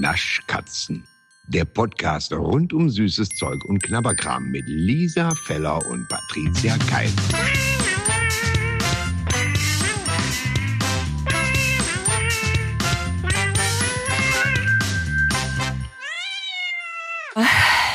Naschkatzen. 0.00 1.04
Der 1.48 1.64
Podcast 1.64 2.32
rund 2.32 2.72
um 2.72 2.90
süßes 2.90 3.28
Zeug 3.30 3.64
und 3.66 3.82
Knabberkram 3.82 4.50
mit 4.50 4.64
Lisa 4.66 5.30
Feller 5.46 5.84
und 5.86 6.08
Patricia 6.08 6.76
Keil. 6.90 7.10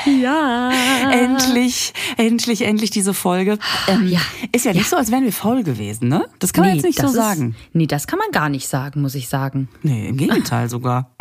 Ja. 0.06 0.72
Endlich, 1.12 1.94
endlich, 2.18 2.62
endlich 2.64 2.90
diese 2.90 3.14
Folge. 3.14 3.58
Ähm, 3.88 4.08
ja. 4.08 4.20
Ist 4.52 4.66
ja 4.66 4.74
nicht 4.74 4.90
so, 4.90 4.96
als 4.96 5.12
wären 5.12 5.24
wir 5.24 5.32
faul 5.34 5.64
gewesen, 5.64 6.08
ne? 6.10 6.28
Das 6.40 6.54
kann 6.54 6.66
man 6.66 6.76
jetzt 6.76 6.84
nicht 6.84 7.00
so 7.00 7.08
ist- 7.08 7.14
sagen. 7.14 7.56
Nee, 7.74 7.88
das 7.88 8.08
kann 8.08 8.20
man 8.20 8.32
gar 8.32 8.50
nicht 8.50 8.68
sagen, 8.68 9.02
muss 9.02 9.16
ich 9.16 9.30
sagen. 9.30 9.70
Nee, 9.84 10.08
im 10.10 10.18
Gegenteil 10.18 10.70
sogar. 10.70 11.16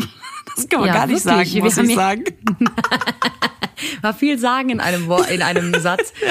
Das 0.56 0.68
kann 0.68 0.80
man 0.80 0.88
Ja, 0.88 0.94
gar 0.94 1.06
nicht 1.06 1.24
wirklich. 1.24 1.52
sagen, 1.52 1.64
muss 1.64 1.76
ich 1.78 1.88
ja- 1.90 1.94
sagen. 1.96 2.24
War 4.02 4.12
viel 4.12 4.38
sagen 4.38 4.68
in 4.68 4.80
einem 4.80 5.06
Wort, 5.08 5.30
in 5.30 5.42
einem 5.42 5.74
Satz. 5.80 6.12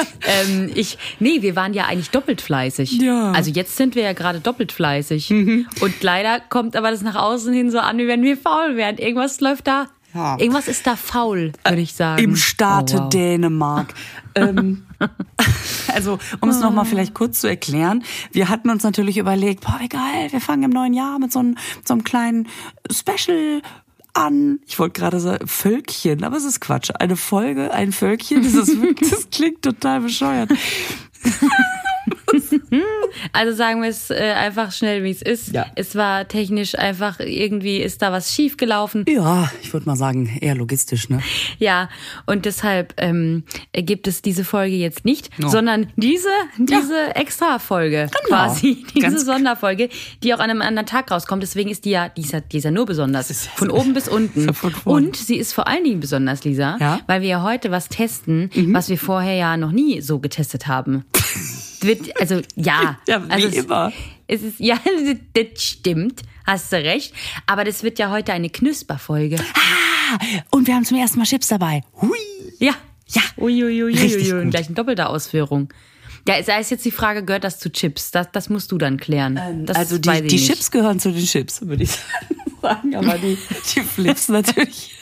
Ähm, 0.43 0.69
ich, 0.75 0.97
nee, 1.19 1.41
wir 1.41 1.55
waren 1.55 1.73
ja 1.73 1.85
eigentlich 1.85 2.11
doppelt 2.11 2.41
fleißig. 2.41 2.91
Ja. 3.01 3.29
Mhm. 3.29 3.35
Also 3.35 3.49
jetzt 3.49 3.77
sind 3.77 3.95
wir 3.95 4.03
ja 4.03 4.13
gerade 4.13 4.39
doppelt 4.41 4.71
fleißig. 4.71 5.31
Und 5.31 6.03
leider 6.03 6.39
kommt 6.39 6.75
aber 6.75 6.91
das 6.91 7.01
nach 7.01 7.15
außen 7.15 7.51
hin 7.51 7.71
so 7.71 7.79
an, 7.79 7.97
wie 7.97 8.05
wenn 8.07 8.21
wir 8.21 8.37
faul 8.37 8.75
wären. 8.75 8.97
Irgendwas 8.99 9.39
läuft 9.39 9.65
da. 9.65 9.87
Ja. 10.13 10.37
Irgendwas 10.37 10.67
ist 10.67 10.85
da 10.85 10.95
faul, 10.95 11.53
würde 11.65 11.81
ich 11.81 11.93
sagen. 11.93 12.21
Im 12.23 12.35
Staate 12.35 12.97
Oh, 12.97 12.99
wow. 13.03 13.09
Dänemark. 13.09 13.93
ähm, 14.35 14.85
also, 15.95 16.19
um 16.41 16.49
es 16.49 16.59
nochmal 16.59 16.85
vielleicht 16.85 17.15
kurz 17.15 17.41
zu 17.41 17.47
erklären, 17.47 18.03
wir 18.31 18.49
hatten 18.49 18.69
uns 18.69 18.83
natürlich 18.83 19.17
überlegt, 19.17 19.61
boah, 19.65 19.77
wie 19.79 19.89
geil, 19.89 20.27
wir 20.31 20.41
fangen 20.41 20.63
im 20.63 20.71
neuen 20.71 20.93
Jahr 20.93 21.17
mit 21.17 21.31
so 21.31 21.39
einem, 21.39 21.57
so 21.85 21.93
einem 21.95 22.03
kleinen 22.03 22.47
Special 22.91 23.61
an. 24.19 24.59
Ich 24.67 24.77
wollte 24.79 24.99
gerade 24.99 25.19
sagen, 25.19 25.47
Völkchen, 25.47 26.23
aber 26.23 26.37
es 26.37 26.43
ist 26.45 26.59
Quatsch. 26.59 26.91
Eine 26.99 27.15
Folge, 27.15 27.71
ein 27.73 27.91
Völkchen, 27.91 28.43
das, 28.43 28.53
ist, 28.53 28.81
wirklich- 28.81 29.09
das 29.11 29.29
klingt 29.29 29.61
total 29.61 30.01
bescheuert. 30.01 30.51
Also 33.33 33.55
sagen 33.55 33.81
wir 33.81 33.89
es 33.89 34.09
äh, 34.11 34.33
einfach 34.35 34.71
schnell, 34.71 35.03
wie 35.03 35.09
es 35.11 35.21
ist. 35.21 35.53
Ja. 35.53 35.65
Es 35.75 35.95
war 35.95 36.27
technisch 36.27 36.77
einfach, 36.77 37.19
irgendwie 37.19 37.77
ist 37.77 38.01
da 38.01 38.11
was 38.11 38.33
schief 38.33 38.57
gelaufen. 38.57 39.05
Ja, 39.07 39.51
ich 39.63 39.73
würde 39.73 39.85
mal 39.87 39.95
sagen, 39.95 40.37
eher 40.41 40.55
logistisch, 40.55 41.09
ne? 41.09 41.19
Ja, 41.57 41.89
und 42.27 42.45
deshalb 42.45 42.93
ähm, 42.97 43.43
gibt 43.73 44.07
es 44.07 44.21
diese 44.21 44.43
Folge 44.43 44.75
jetzt 44.75 45.05
nicht, 45.05 45.37
No. 45.39 45.49
sondern 45.49 45.87
diese, 45.95 46.29
diese 46.57 47.15
Extra-Folge 47.15 48.09
Genau. 48.11 48.27
quasi, 48.27 48.85
diese 48.95 48.99
Ganz- 49.07 49.25
Sonderfolge, 49.25 49.89
die 50.23 50.33
auch 50.33 50.39
an 50.39 50.49
einem 50.49 50.61
anderen 50.61 50.85
Tag 50.85 51.09
rauskommt. 51.11 51.41
Deswegen 51.43 51.69
ist 51.69 51.85
die 51.85 51.91
ja, 51.91 52.09
die 52.09 52.21
ist 52.21 52.31
ja, 52.33 52.41
die 52.41 52.57
ist 52.57 52.63
ja 52.63 52.71
nur 52.71 52.85
besonders. 52.85 53.29
ja 53.45 53.51
Von 53.55 53.71
oben 53.71 53.93
bis 53.93 54.07
unten. 54.07 54.49
Und 54.85 55.15
sie 55.17 55.37
ist 55.37 55.53
vor 55.53 55.67
allen 55.67 55.83
Dingen 55.83 55.99
besonders, 55.99 56.43
Lisa, 56.43 56.77
Ja. 56.79 56.95
Mhm. 56.97 57.01
weil 57.07 57.21
wir 57.21 57.29
ja 57.29 57.43
heute 57.43 57.71
was 57.71 57.89
testen, 57.89 58.49
was 58.73 58.89
wir 58.89 58.97
vorher 58.97 59.33
ja 59.35 59.57
noch 59.57 59.71
nie 59.71 60.01
so 60.01 60.19
getestet 60.19 60.67
haben. 60.67 61.05
Wird, 61.81 62.19
also 62.19 62.41
ja, 62.55 62.99
Ja, 63.07 63.25
wie 63.25 63.31
also 63.31 63.47
immer. 63.47 63.91
Es 64.27 64.43
ist, 64.43 64.59
ja, 64.59 64.79
das 65.33 65.63
stimmt, 65.63 66.21
hast 66.45 66.71
du 66.71 66.77
recht. 66.77 67.13
Aber 67.47 67.63
das 67.63 67.83
wird 67.83 67.99
ja 67.99 68.11
heute 68.11 68.33
eine 68.33 68.49
Knusperfolge. 68.49 69.37
Und 70.51 70.67
wir 70.67 70.75
haben 70.75 70.85
zum 70.85 70.97
ersten 70.97 71.19
Mal 71.19 71.25
Chips 71.25 71.47
dabei. 71.47 71.81
Hui. 72.01 72.17
Ja. 72.59 72.73
Ja. 73.07 73.21
Uiuiui, 73.37 73.93
Richtig 73.93 74.33
und 74.33 74.43
gut. 74.43 74.51
gleich 74.51 74.69
in 74.69 74.75
doppelter 74.75 75.09
Ausführung. 75.09 75.73
Ja, 76.27 76.39
da 76.41 76.57
ist 76.59 76.69
jetzt 76.69 76.85
die 76.85 76.91
Frage, 76.91 77.23
gehört 77.23 77.43
das 77.43 77.57
zu 77.59 77.71
Chips? 77.71 78.11
Das, 78.11 78.27
das 78.31 78.49
musst 78.49 78.71
du 78.71 78.77
dann 78.77 78.97
klären. 78.97 79.65
das 79.65 79.75
also 79.77 79.97
die, 79.97 80.27
die. 80.27 80.37
Chips 80.37 80.69
gehören 80.69 80.99
zu 80.99 81.11
den 81.11 81.25
Chips, 81.25 81.61
würde 81.65 81.83
ich 81.83 81.91
sagen. 82.61 82.95
Aber 82.95 83.17
die, 83.17 83.37
die 83.73 83.81
Flips 83.81 84.29
natürlich. 84.29 84.95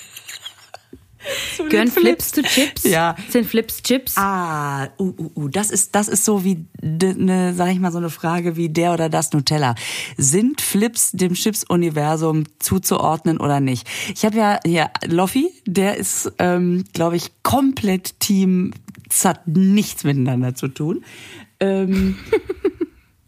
den 1.59 1.69
Gehören 1.69 1.87
Flips 1.89 2.31
zu 2.31 2.41
Chips? 2.43 2.83
Ja. 2.83 3.15
Sind 3.29 3.45
Flips 3.45 3.81
Chips? 3.83 4.17
Ah, 4.17 4.85
uh, 4.97 5.13
uh, 5.17 5.31
uh, 5.35 5.47
das 5.49 5.71
ist 5.71 5.95
das 5.95 6.07
ist 6.07 6.25
so 6.25 6.43
wie 6.43 6.65
ne, 6.81 7.53
sag 7.53 7.71
ich 7.71 7.79
mal 7.79 7.91
so 7.91 7.97
eine 7.97 8.09
Frage 8.09 8.55
wie 8.55 8.69
der 8.69 8.93
oder 8.93 9.09
das 9.09 9.31
Nutella. 9.33 9.75
Sind 10.17 10.61
Flips 10.61 11.11
dem 11.11 11.33
Chips-Universum 11.33 12.43
zuzuordnen 12.59 13.39
oder 13.39 13.59
nicht? 13.59 13.87
Ich 14.13 14.25
habe 14.25 14.37
ja 14.37 14.59
hier 14.65 14.89
Loffi, 15.05 15.51
der 15.65 15.97
ist, 15.97 16.31
ähm, 16.39 16.83
glaube 16.93 17.15
ich, 17.15 17.31
komplett 17.43 18.19
Team. 18.19 18.73
Es 19.09 19.25
hat 19.25 19.47
nichts 19.47 20.03
miteinander 20.03 20.55
zu 20.55 20.67
tun. 20.67 21.03
Ähm, 21.59 22.17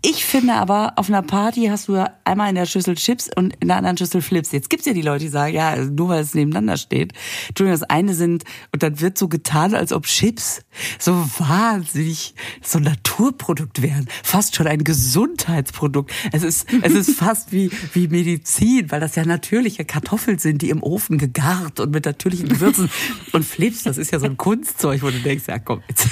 Ich 0.02 0.24
finde 0.24 0.54
aber, 0.54 0.94
auf 0.96 1.10
einer 1.10 1.22
Party 1.22 1.66
hast 1.66 1.90
du 1.90 1.96
ja 1.96 2.14
einmal 2.24 2.48
in 2.48 2.56
der 2.56 2.66
Schüssel 2.66 2.96
Chips 2.96 3.30
und 3.36 3.54
in 3.60 3.68
der 3.68 3.76
anderen 3.76 3.98
Schüssel 3.98 4.22
Flips. 4.22 4.54
Jetzt 4.54 4.70
gibt's 4.70 4.86
ja 4.86 4.94
die 4.94 5.02
Leute, 5.02 5.26
die 5.26 5.30
sagen, 5.30 5.54
ja, 5.54 5.76
nur 5.76 6.08
weil 6.08 6.22
es 6.22 6.34
nebeneinander 6.34 6.78
steht. 6.78 7.12
Entschuldigung, 7.50 7.78
das 7.78 7.90
eine 7.90 8.14
sind, 8.14 8.46
und 8.72 8.82
dann 8.82 9.02
wird 9.02 9.18
so 9.18 9.28
getan, 9.28 9.76
als 9.76 9.92
ob 9.92 10.06
Chips 10.06 10.62
so 11.00 11.12
wahnsinnig 11.38 12.34
so 12.62 12.78
ein 12.78 12.86
Naturprodukt 12.86 13.82
wären. 13.82 14.08
Fast 14.24 14.56
schon 14.56 14.68
ein 14.68 14.86
Gesundheitsprodukt. 14.86 16.14
Es 16.32 16.44
ist, 16.44 16.66
es 16.82 16.94
ist 16.94 17.12
fast 17.20 17.52
wie, 17.52 17.70
wie 17.94 18.08
Medizin, 18.08 18.90
weil 18.92 19.02
das 19.02 19.16
ja 19.16 19.26
natürliche 19.26 19.84
Kartoffeln 19.84 20.40
sind, 20.40 20.62
die 20.62 20.70
im 20.70 20.82
Ofen 20.82 21.18
gegart 21.18 21.82
und 21.82 21.92
mit 21.92 22.06
natürlichen 22.06 22.48
Gewürzen. 22.48 22.90
Und 23.34 23.46
Flips, 23.46 23.84
das 23.84 23.98
ist 23.98 24.12
ja 24.12 24.20
so 24.20 24.26
ein 24.26 24.38
Kunstzeug, 24.38 25.02
wo 25.04 25.10
du 25.10 25.20
denkst, 25.20 25.46
ja 25.48 25.60
komm, 25.60 25.82
jetzt. 25.88 26.08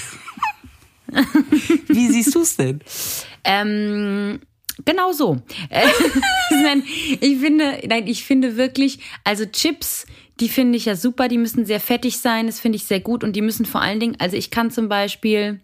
Wie 1.87 2.07
siehst 2.07 2.35
du's 2.35 2.55
denn? 2.55 2.79
Ähm, 3.43 4.39
genau 4.85 5.11
so. 5.11 5.41
Nein, 6.49 6.83
ich 7.19 7.39
finde, 7.39 7.79
nein, 7.87 8.07
ich 8.07 8.23
finde 8.23 8.57
wirklich, 8.57 8.99
also 9.23 9.45
Chips, 9.45 10.05
die 10.39 10.49
finde 10.49 10.77
ich 10.77 10.85
ja 10.85 10.95
super, 10.95 11.27
die 11.27 11.37
müssen 11.37 11.65
sehr 11.65 11.79
fettig 11.79 12.19
sein, 12.19 12.47
das 12.47 12.59
finde 12.59 12.77
ich 12.77 12.85
sehr 12.85 12.99
gut 12.99 13.23
und 13.23 13.35
die 13.35 13.41
müssen 13.41 13.65
vor 13.65 13.81
allen 13.81 13.99
Dingen, 13.99 14.15
also 14.19 14.37
ich 14.37 14.51
kann 14.51 14.71
zum 14.71 14.87
Beispiel, 14.87 15.59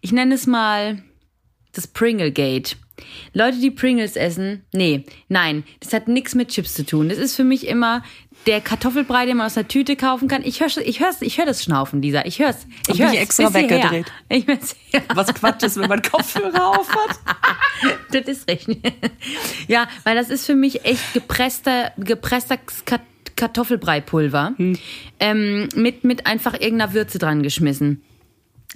ich 0.00 0.12
nenne 0.12 0.34
es 0.34 0.46
mal 0.46 1.02
das 1.72 1.86
Pringlegate. 1.86 2.76
Leute, 3.32 3.58
die 3.58 3.70
Pringles 3.70 4.16
essen, 4.16 4.64
nee, 4.72 5.04
nein, 5.28 5.64
das 5.80 5.92
hat 5.92 6.08
nichts 6.08 6.34
mit 6.34 6.48
Chips 6.48 6.74
zu 6.74 6.86
tun. 6.86 7.08
Das 7.08 7.18
ist 7.18 7.34
für 7.34 7.44
mich 7.44 7.66
immer 7.66 8.02
der 8.46 8.60
Kartoffelbrei, 8.60 9.26
den 9.26 9.38
man 9.38 9.46
aus 9.46 9.54
der 9.54 9.68
Tüte 9.68 9.96
kaufen 9.96 10.28
kann. 10.28 10.42
Ich 10.44 10.60
höre 10.60 10.68
ich 10.84 11.00
hör's, 11.00 11.22
ich 11.22 11.38
hör 11.38 11.46
das 11.46 11.64
Schnaufen, 11.64 12.02
Lisa. 12.02 12.24
Ich 12.24 12.38
hör's. 12.38 12.66
Ich 12.82 12.94
Hab 12.94 12.98
hör's. 12.98 13.10
mich 13.12 13.20
extra 13.20 13.54
weggedreht. 13.54 14.06
Ich 14.28 14.46
bin's, 14.46 14.76
ja. 14.92 15.00
Was 15.14 15.32
Quatsch 15.34 15.62
ist, 15.62 15.76
wenn 15.78 15.88
man 15.88 16.02
Kopfhörer 16.02 16.78
auf 16.78 16.88
hat. 16.90 17.18
Das 18.12 18.26
ist 18.26 18.48
richtig. 18.48 18.78
Ja, 19.66 19.88
weil 20.04 20.14
das 20.14 20.30
ist 20.30 20.46
für 20.46 20.54
mich 20.54 20.84
echt 20.84 21.12
gepresster, 21.12 21.92
gepresster 21.98 22.58
Kartoffelbreipulver 23.36 24.54
ähm, 25.20 25.68
mit, 25.74 26.04
mit 26.04 26.26
einfach 26.26 26.54
irgendeiner 26.54 26.94
Würze 26.94 27.18
dran 27.18 27.42
geschmissen. 27.42 28.02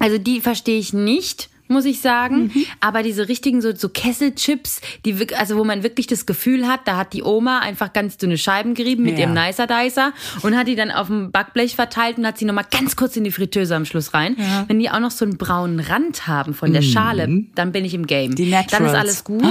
Also 0.01 0.19
die 0.19 0.41
verstehe 0.41 0.79
ich 0.79 0.93
nicht, 0.93 1.49
muss 1.69 1.85
ich 1.85 2.01
sagen. 2.01 2.51
Aber 2.81 3.03
diese 3.03 3.29
richtigen 3.29 3.61
so, 3.63 3.75
so 3.75 3.89
Kesselchips, 3.89 4.81
die 5.05 5.17
also 5.37 5.57
wo 5.57 5.65
man 5.65 5.83
wirklich 5.83 6.07
das 6.07 6.27
Gefühl 6.27 6.67
hat, 6.67 6.81
da 6.87 6.97
hat 6.97 7.13
die 7.13 7.23
Oma 7.23 7.61
einfach 7.61 7.93
ganz 7.93 8.17
dünne 8.17 8.39
Scheiben 8.39 8.75
gerieben 8.75 9.05
mit 9.05 9.15
Ja. 9.19 9.21
ihrem 9.27 9.35
Nicer 9.35 9.67
Dicer 9.67 10.13
und 10.43 10.57
hat 10.57 10.67
die 10.67 10.75
dann 10.77 10.91
auf 10.91 11.07
dem 11.09 11.31
Backblech 11.31 11.75
verteilt 11.77 12.19
und 12.19 12.27
hat 12.27 12.39
sie 12.39 12.45
nochmal 12.45 12.67
ganz 12.71 12.97
kurz 12.97 13.17
in 13.17 13.25
die 13.25 13.31
Fritteuse 13.33 13.75
am 13.77 13.85
Schluss 13.85 14.15
rein. 14.15 14.37
Wenn 14.67 14.79
die 14.79 14.91
auch 14.91 15.01
noch 15.01 15.11
so 15.11 15.25
einen 15.25 15.37
braunen 15.39 15.81
Rand 15.81 16.27
haben 16.27 16.55
von 16.55 16.73
der 16.73 16.83
Schale, 16.83 17.45
dann 17.55 17.73
bin 17.73 17.85
ich 17.85 17.95
im 17.95 18.07
Game. 18.07 18.35
Die 18.35 18.51
dann 18.51 18.61
ist 18.65 18.73
Naturals. 18.73 18.95
alles 18.95 19.25
gut. 19.25 19.45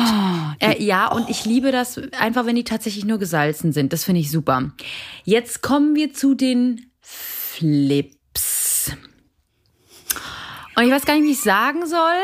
äh, 0.60 0.82
ja, 0.84 1.08
und 1.12 1.30
ich 1.30 1.46
liebe 1.46 1.72
das 1.72 2.00
einfach, 2.20 2.46
wenn 2.46 2.56
die 2.56 2.64
tatsächlich 2.64 3.06
nur 3.06 3.20
gesalzen 3.20 3.72
sind. 3.72 3.94
Das 3.94 4.04
finde 4.04 4.22
ich 4.22 4.32
super. 4.32 4.72
Jetzt 5.24 5.62
kommen 5.62 5.96
wir 5.96 6.14
zu 6.14 6.34
den 6.34 6.88
Flips. 7.02 8.17
Und 10.78 10.84
ich 10.84 10.92
weiß 10.92 11.06
gar 11.06 11.16
nicht, 11.16 11.24
wie 11.24 11.32
ich 11.32 11.42
sagen 11.42 11.88
soll. 11.88 12.22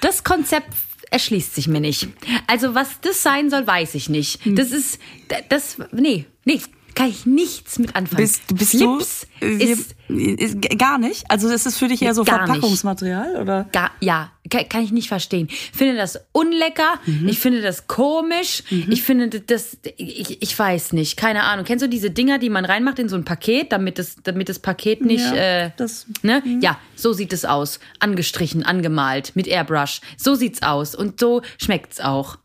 Das 0.00 0.22
Konzept 0.22 0.68
erschließt 1.10 1.52
sich 1.52 1.66
mir 1.66 1.80
nicht. 1.80 2.06
Also, 2.46 2.76
was 2.76 3.00
das 3.00 3.22
sein 3.24 3.50
soll, 3.50 3.66
weiß 3.66 3.96
ich 3.96 4.08
nicht. 4.08 4.44
Hm. 4.44 4.54
Das 4.54 4.70
ist, 4.70 5.00
das, 5.48 5.78
nee, 5.90 6.26
nee, 6.44 6.60
kann 7.02 7.10
ich 7.10 7.26
nichts 7.26 7.78
mit 7.78 7.96
anfangen. 7.96 8.22
Bist, 8.22 8.42
bist 8.54 8.70
Flips 8.70 9.26
du 9.40 9.46
ist 9.46 9.94
ist, 10.08 10.78
gar 10.78 10.98
nicht? 10.98 11.24
Also 11.30 11.48
ist 11.48 11.66
es 11.66 11.76
für 11.78 11.88
dich 11.88 12.02
eher 12.02 12.14
so 12.14 12.22
Gar 12.24 12.42
nicht. 12.42 12.46
Verpackungsmaterial 12.52 13.36
oder? 13.40 13.68
Gar, 13.72 13.90
ja, 14.00 14.30
kann, 14.50 14.68
kann 14.68 14.84
ich 14.84 14.92
nicht 14.92 15.08
verstehen. 15.08 15.48
Finde 15.72 15.96
das 15.96 16.20
unlecker, 16.32 17.00
Mhm. 17.06 17.28
ich 17.28 17.38
finde 17.40 17.60
das 17.62 17.86
komisch, 17.88 18.62
ich 18.70 19.02
finde 19.02 19.28
das, 19.40 19.78
ich, 19.96 20.42
ich 20.42 20.58
weiß 20.58 20.92
nicht, 20.92 21.16
keine 21.16 21.44
Ahnung. 21.44 21.64
Kennst 21.64 21.82
du 21.84 21.88
diese 21.88 22.10
Dinger, 22.10 22.38
die 22.38 22.50
man 22.50 22.64
reinmacht 22.64 22.98
in 22.98 23.08
so 23.08 23.16
ein 23.16 23.24
Paket, 23.24 23.72
damit 23.72 23.98
das, 23.98 24.16
damit 24.22 24.48
das 24.48 24.58
Paket 24.60 25.00
nicht, 25.04 25.24
Ja, 25.24 25.64
äh, 25.66 25.70
das- 25.76 26.06
ne? 26.22 26.42
Ja, 26.60 26.78
so 26.94 27.12
sieht 27.12 27.32
es 27.32 27.44
aus. 27.44 27.80
Angestrichen, 27.98 28.62
angemalt, 28.64 29.34
mit 29.34 29.48
Airbrush. 29.48 30.00
So 30.16 30.34
sieht's 30.34 30.62
aus 30.62 30.94
und 30.94 31.18
so 31.18 31.42
schmeckt's 31.60 32.00
auch. 32.00 32.38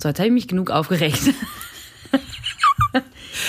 So, 0.00 0.08
jetzt 0.08 0.18
habe 0.18 0.28
ich 0.28 0.34
mich 0.34 0.46
genug 0.48 0.70
aufgeregt. 0.70 1.18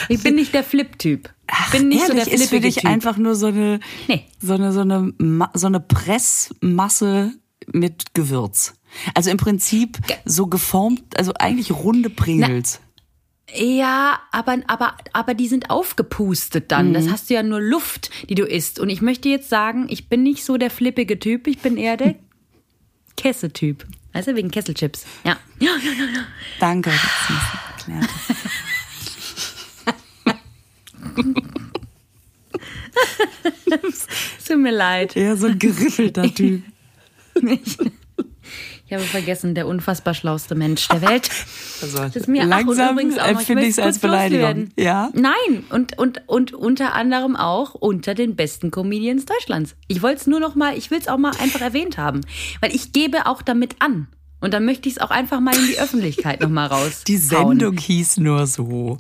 ich 0.10 0.22
bin 0.24 0.36
nicht 0.36 0.54
der 0.54 0.64
Flip-Typ. 0.64 1.30
Ich 1.66 1.72
bin 1.72 1.88
nicht 1.88 2.06
so 2.06 2.14
der 2.14 2.28
Ehrlich, 2.28 2.42
ist 2.42 2.50
für 2.50 2.60
dich 2.60 2.86
einfach 2.86 3.18
nur 3.18 3.36
so 3.36 3.48
eine, 3.48 3.80
Nee. 4.08 4.26
so 4.42 4.54
eine, 4.54 4.74
so 4.74 4.82
eine, 4.82 5.14
so 5.54 5.68
eine 5.68 5.80
Pressmasse 5.80 7.34
mit 7.72 8.14
Gewürz. 8.14 8.74
Also 9.14 9.30
im 9.30 9.38
Prinzip 9.38 9.98
so 10.26 10.48
geformt, 10.48 11.18
also 11.18 11.34
eigentlich 11.40 11.72
runde 11.72 12.10
Pringles. 12.10 12.80
Ja, 13.54 14.20
aber, 14.32 14.58
aber, 14.68 14.98
aber 15.14 15.34
die 15.34 15.48
sind 15.48 15.70
aufgepustet 15.70 16.72
dann. 16.72 16.94
Das 16.94 17.10
hast 17.10 17.30
du 17.30 17.36
ja 17.36 17.44
nur 17.44 17.62
Luft, 17.62 18.10
die 18.30 18.36
du 18.36 18.44
isst. 18.44 18.80
Und 18.80 18.90
ich 18.90 19.02
möchte 19.02 19.30
jetzt 19.30 19.48
sagen, 19.50 19.88
ich 19.90 20.10
bin 20.10 20.24
nicht 20.24 20.44
so 20.44 20.58
der 20.58 20.70
flippige 20.70 21.18
Typ, 21.18 21.48
ich 21.48 21.60
bin 21.60 21.78
eher 21.78 21.96
der 21.96 22.16
Kessetyp. 23.16 23.86
Weißt 24.14 24.28
du, 24.28 24.36
wegen 24.36 24.52
Kesselchips. 24.52 25.06
Ja. 25.24 25.38
Danke. 26.60 26.92
das 27.88 28.37
Tut 34.48 34.58
mir 34.58 34.72
leid. 34.72 35.16
Eher 35.16 35.36
so 35.38 35.48
ein 35.48 35.60
geriffelter 35.60 36.34
Typ. 36.34 36.64
Ich, 37.36 37.78
ich 38.88 38.94
habe 38.94 39.04
vergessen, 39.04 39.54
der 39.54 39.68
unfassbar 39.68 40.14
schlauste 40.14 40.56
Mensch 40.56 40.88
der 40.88 41.02
Welt. 41.02 41.30
Also, 41.82 41.98
Das 42.00 42.16
ist 42.16 42.28
mir 42.28 42.46
langsam 42.46 42.98
empfinde 42.98 43.64
ich 43.64 43.70
es 43.72 43.80
als 43.80 44.00
Beleidigung. 44.00 44.40
loswerden. 44.42 44.74
Ja? 44.78 45.10
Nein, 45.14 45.66
und, 45.70 45.98
und, 46.00 46.22
und 46.28 46.54
unter 46.54 46.94
anderem 46.96 47.36
auch 47.36 47.76
unter 47.76 48.16
den 48.16 48.36
besten 48.36 48.72
Comedians 48.72 49.26
Deutschlands. 49.26 49.76
Ich 49.88 50.02
wollte 50.02 50.22
es 50.22 50.28
nur 50.28 50.40
noch 50.40 50.56
mal, 50.56 50.78
ich 50.78 50.90
will 50.90 50.98
es 51.00 51.08
auch 51.08 51.18
mal 51.18 51.34
einfach 51.40 51.62
erwähnt 51.62 51.98
haben. 51.98 52.22
Weil 52.62 52.74
ich 52.74 52.94
gebe 52.94 53.26
auch 53.28 53.42
damit 53.42 53.76
an. 53.80 54.08
Und 54.40 54.54
dann 54.54 54.66
möchte 54.66 54.88
ich 54.88 54.96
es 54.96 55.02
auch 55.02 55.10
einfach 55.12 55.40
mal 55.40 55.56
in 55.56 55.68
die 55.68 55.80
Öffentlichkeit 55.80 56.42
noch 56.42 56.50
mal 56.50 56.68
raus. 56.68 57.04
Die 57.06 57.18
Sendung 57.18 57.78
hieß 57.78 58.18
nur 58.18 58.48
so. 58.48 59.00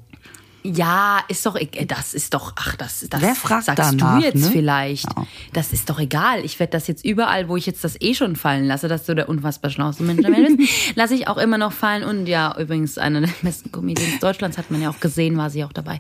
Ja, 0.76 1.20
ist 1.30 1.46
doch, 1.46 1.56
e- 1.56 1.86
das 1.86 2.14
ist 2.14 2.34
doch, 2.34 2.54
ach, 2.56 2.76
das, 2.76 3.06
das 3.10 3.22
Wer 3.22 3.36
fragt 3.36 3.66
sagst 3.66 3.80
danach, 3.80 4.20
du 4.20 4.26
jetzt 4.26 4.36
ne? 4.44 4.50
vielleicht. 4.52 5.06
Das 5.54 5.72
ist 5.72 5.90
doch 5.90 6.00
egal. 6.00 6.44
Ich 6.44 6.60
werde 6.60 6.72
das 6.72 6.88
jetzt 6.88 7.06
überall, 7.06 7.48
wo 7.48 7.56
ich 7.56 7.66
jetzt 7.66 7.84
das 7.84 7.96
eh 8.02 8.14
schon 8.14 8.36
fallen 8.36 8.66
lasse, 8.66 8.88
dass 8.88 9.06
du 9.06 9.16
der 9.16 9.30
unfassbar 9.30 9.72
schlauste 9.72 10.04
Mensch 10.04 10.22
der 10.22 10.32
Welt 10.32 10.58
bist, 10.58 10.74
lasse 10.96 11.14
ich 11.16 11.28
auch 11.28 11.38
immer 11.38 11.58
noch 11.58 11.72
fallen. 11.72 12.04
Und 12.04 12.28
ja, 12.28 12.56
übrigens, 12.60 12.98
einer 12.98 13.22
der 13.22 13.30
besten 13.42 13.72
Comedians 13.72 14.20
Deutschlands 14.20 14.58
hat 14.58 14.70
man 14.72 14.82
ja 14.82 14.90
auch 14.90 15.00
gesehen, 15.00 15.38
war 15.38 15.50
sie 15.50 15.64
auch 15.64 15.74
dabei. 15.74 16.00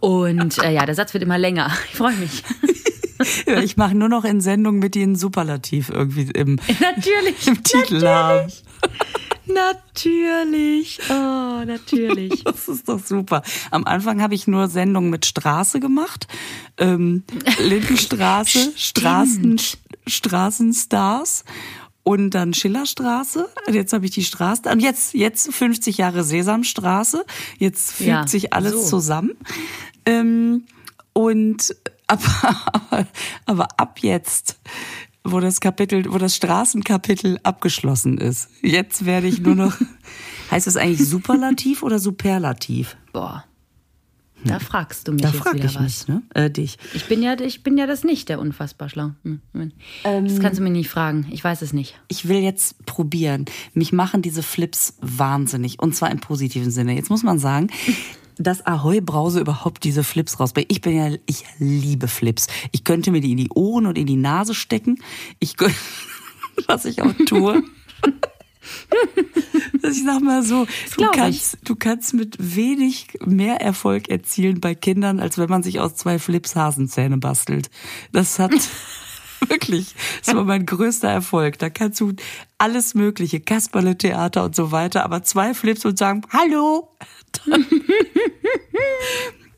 Und 0.00 0.58
äh, 0.62 0.72
ja, 0.72 0.86
der 0.86 0.94
Satz 0.94 1.12
wird 1.14 1.22
immer 1.22 1.38
länger. 1.38 1.70
Ich 1.90 1.96
freue 1.96 2.14
mich. 2.16 2.42
Ja, 3.46 3.60
Ich 3.60 3.76
mache 3.76 3.94
nur 3.94 4.08
noch 4.08 4.24
in 4.24 4.40
Sendungen 4.40 4.80
mit 4.80 4.96
ihnen 4.96 5.14
Superlativ 5.16 5.88
irgendwie 5.88 6.22
im, 6.32 6.56
Natürlich. 6.80 7.46
im 7.46 7.62
Titel 7.62 8.06
haben. 8.06 8.50
Natürlich. 9.46 11.00
Oh, 11.10 11.64
natürlich. 11.64 12.44
Das 12.54 12.68
ist 12.68 12.88
doch 12.88 13.04
super. 13.04 13.42
Am 13.70 13.84
Anfang 13.84 14.22
habe 14.22 14.34
ich 14.34 14.46
nur 14.46 14.68
Sendungen 14.68 15.10
mit 15.10 15.26
Straße 15.26 15.80
gemacht. 15.80 16.26
Ähm, 16.78 17.24
Lindenstraße, 17.58 18.72
Straßen, 18.76 19.60
Straßenstars 20.06 21.44
und 22.02 22.30
dann 22.30 22.54
Schillerstraße. 22.54 23.48
Jetzt 23.72 23.92
habe 23.92 24.04
ich 24.04 24.12
die 24.12 24.24
Straße. 24.24 24.62
Und 24.70 24.80
jetzt, 24.80 25.14
jetzt 25.14 25.52
50 25.52 25.98
Jahre 25.98 26.22
Sesamstraße. 26.22 27.24
Jetzt 27.58 27.92
fügt 27.92 28.08
Ja, 28.08 28.26
sich 28.26 28.52
alles 28.52 28.72
so. 28.72 28.98
zusammen. 28.98 29.32
Ähm, 30.06 30.64
und 31.12 31.74
aber, 32.06 32.66
aber, 32.72 33.06
aber 33.46 33.68
ab 33.78 33.98
jetzt, 34.00 34.58
wo 35.24 35.40
das 35.40 35.60
Kapitel, 35.60 36.12
wo 36.12 36.18
das 36.18 36.36
Straßenkapitel 36.36 37.38
abgeschlossen 37.42 38.18
ist, 38.18 38.50
jetzt 38.62 39.06
werde 39.06 39.26
ich 39.26 39.40
nur 39.40 39.54
noch. 39.54 39.76
heißt 40.50 40.66
das 40.66 40.76
eigentlich 40.76 41.08
Superlativ 41.08 41.82
oder 41.82 41.98
Superlativ? 41.98 42.96
Boah. 43.12 43.44
Da 44.44 44.58
fragst 44.58 45.08
du 45.08 45.12
mich 45.12 45.22
Da 45.22 45.28
jetzt 45.28 45.38
frage 45.38 45.56
wieder 45.56 45.66
ich 45.66 45.74
was. 45.76 45.82
mich, 45.82 46.08
ne? 46.08 46.22
Äh, 46.34 46.50
dich. 46.50 46.76
Ich 46.92 47.06
bin 47.06 47.22
ja, 47.22 47.38
ich 47.40 47.62
bin 47.62 47.78
ja 47.78 47.86
das 47.86 48.04
nicht, 48.04 48.28
der 48.28 48.38
unfassbar 48.38 48.90
schlau. 48.90 49.12
Hm, 49.22 49.40
hm. 49.54 49.72
das 50.02 50.38
kannst 50.38 50.58
du 50.58 50.62
mich 50.62 50.72
nicht 50.72 50.90
fragen. 50.90 51.26
Ich 51.30 51.42
weiß 51.42 51.62
es 51.62 51.72
nicht. 51.72 51.98
Ich 52.08 52.28
will 52.28 52.38
jetzt 52.38 52.84
probieren. 52.84 53.46
Mich 53.72 53.92
machen 53.92 54.20
diese 54.20 54.42
Flips 54.42 54.98
wahnsinnig. 55.00 55.80
Und 55.80 55.96
zwar 55.96 56.10
im 56.10 56.20
positiven 56.20 56.70
Sinne. 56.70 56.94
Jetzt 56.94 57.08
muss 57.08 57.22
man 57.22 57.38
sagen, 57.38 57.68
dass 58.38 58.66
Ahoi 58.66 59.00
Brause 59.00 59.40
überhaupt 59.40 59.84
diese 59.84 60.04
Flips 60.04 60.40
rausbringt. 60.40 60.70
Ich 60.70 60.80
bin 60.80 60.96
ja, 60.96 61.16
ich 61.26 61.44
liebe 61.58 62.08
Flips. 62.08 62.46
Ich 62.72 62.84
könnte 62.84 63.10
mir 63.10 63.20
die 63.20 63.32
in 63.32 63.36
die 63.38 63.50
Ohren 63.50 63.86
und 63.86 63.98
in 63.98 64.06
die 64.06 64.16
Nase 64.16 64.54
stecken. 64.54 65.02
Ich, 65.38 65.56
was 66.66 66.84
ich 66.84 67.02
auch 67.02 67.14
tue. 67.26 67.62
Ich 69.82 70.02
sag 70.04 70.22
mal 70.22 70.42
so, 70.42 70.66
du 70.96 71.10
kannst, 71.10 71.58
du 71.64 71.76
kannst 71.76 72.14
mit 72.14 72.36
wenig 72.38 73.08
mehr 73.24 73.60
Erfolg 73.60 74.08
erzielen 74.08 74.60
bei 74.60 74.74
Kindern, 74.74 75.20
als 75.20 75.36
wenn 75.36 75.50
man 75.50 75.62
sich 75.62 75.80
aus 75.80 75.96
zwei 75.96 76.18
Flips 76.18 76.56
Hasenzähne 76.56 77.18
bastelt. 77.18 77.68
Das 78.12 78.38
hat 78.38 78.52
wirklich, 79.48 79.94
das 80.24 80.34
war 80.34 80.44
mein 80.44 80.64
größter 80.64 81.08
Erfolg. 81.08 81.58
Da 81.58 81.68
kannst 81.68 82.00
du 82.00 82.14
alles 82.56 82.94
Mögliche, 82.94 83.40
Kasperle 83.40 83.98
Theater 83.98 84.44
und 84.44 84.56
so 84.56 84.72
weiter, 84.72 85.04
aber 85.04 85.22
zwei 85.22 85.52
Flips 85.52 85.84
und 85.84 85.98
sagen, 85.98 86.22
hallo, 86.30 86.88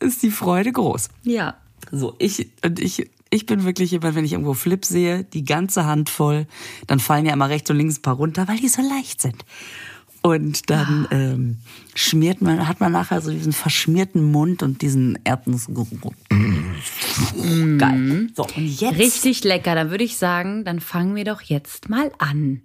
ist 0.01 0.23
die 0.23 0.31
Freude 0.31 0.73
groß. 0.73 1.09
Ja. 1.23 1.57
So, 1.91 2.15
ich, 2.19 2.49
und 2.65 2.81
ich, 2.81 3.09
ich 3.31 3.47
bin 3.47 3.65
wirklich 3.65 3.91
jemand, 3.91 4.15
wenn 4.17 4.25
ich 4.25 4.33
irgendwo 4.33 4.55
Flips 4.55 4.89
sehe, 4.89 5.25
die 5.25 5.45
ganze 5.45 5.85
Hand 5.85 6.11
voll, 6.11 6.47
dann 6.87 7.01
fallen 7.01 7.27
ja 7.27 7.33
immer 7.33 7.49
rechts 7.49 7.71
und 7.71 7.77
links 7.77 7.99
ein 7.99 8.03
paar 8.03 8.17
runter, 8.17 8.49
weil 8.49 8.59
die 8.59 8.69
so 8.69 8.83
leicht 8.83 9.21
sind. 9.21 9.45
Und 10.23 10.71
dann 10.71 11.07
ähm, 11.13 11.59
schmiert 11.95 12.41
man, 12.41 12.67
hat 12.67 12.81
man 12.81 12.91
nachher 12.91 13.21
so 13.21 13.31
diesen 13.31 13.53
verschmierten 13.53 14.33
Mund 14.33 14.65
und 14.65 14.83
diesen 14.83 15.17
Erdnussgeruch. 15.23 16.13
Geil. 17.79 18.29
So, 18.35 18.45
und 18.57 18.81
jetzt. 18.81 18.99
Richtig 18.99 19.45
lecker. 19.45 19.77
Dann 19.77 19.91
würde 19.91 20.03
ich 20.03 20.17
sagen, 20.17 20.65
dann 20.65 20.81
fangen 20.81 21.15
wir 21.15 21.25
doch 21.25 21.43
jetzt 21.43 21.89
mal 21.89 22.11
an. 22.19 22.63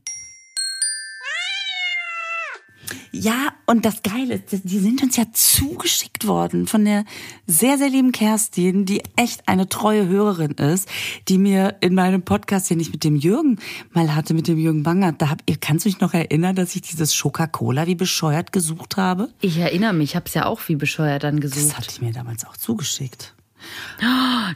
Ja, 3.11 3.53
und 3.65 3.85
das 3.85 4.03
Geile 4.03 4.35
ist, 4.35 4.61
die 4.63 4.79
sind 4.79 5.01
uns 5.03 5.17
ja 5.17 5.25
zugeschickt 5.33 6.27
worden 6.27 6.67
von 6.67 6.85
der 6.85 7.05
sehr, 7.47 7.77
sehr 7.77 7.89
lieben 7.89 8.11
Kerstin, 8.11 8.85
die 8.85 9.01
echt 9.15 9.47
eine 9.47 9.67
treue 9.69 10.07
Hörerin 10.07 10.51
ist, 10.53 10.87
die 11.27 11.37
mir 11.37 11.77
in 11.81 11.93
meinem 11.95 12.21
Podcast, 12.23 12.69
den 12.69 12.79
ich 12.79 12.91
mit 12.91 13.03
dem 13.03 13.15
Jürgen 13.15 13.59
mal 13.91 14.15
hatte, 14.15 14.33
mit 14.33 14.47
dem 14.47 14.57
Jürgen 14.57 14.83
Bangert, 14.83 15.21
da 15.21 15.29
hab 15.29 15.41
ihr, 15.47 15.57
kannst 15.57 15.85
du 15.85 15.89
dich 15.89 15.99
noch 15.99 16.13
erinnern, 16.13 16.55
dass 16.55 16.75
ich 16.75 16.81
dieses 16.81 17.17
Coca-Cola 17.19 17.87
wie 17.87 17.95
bescheuert 17.95 18.51
gesucht 18.51 18.97
habe? 18.97 19.29
Ich 19.41 19.57
erinnere 19.57 19.93
mich, 19.93 20.11
ich 20.11 20.15
habe 20.15 20.25
es 20.27 20.33
ja 20.33 20.45
auch 20.45 20.61
wie 20.67 20.75
bescheuert 20.75 21.23
dann 21.23 21.39
Das 21.39 21.51
gesucht. 21.51 21.77
hatte 21.77 21.87
ich 21.91 22.01
mir 22.01 22.11
damals 22.11 22.45
auch 22.45 22.57
zugeschickt. 22.57 23.33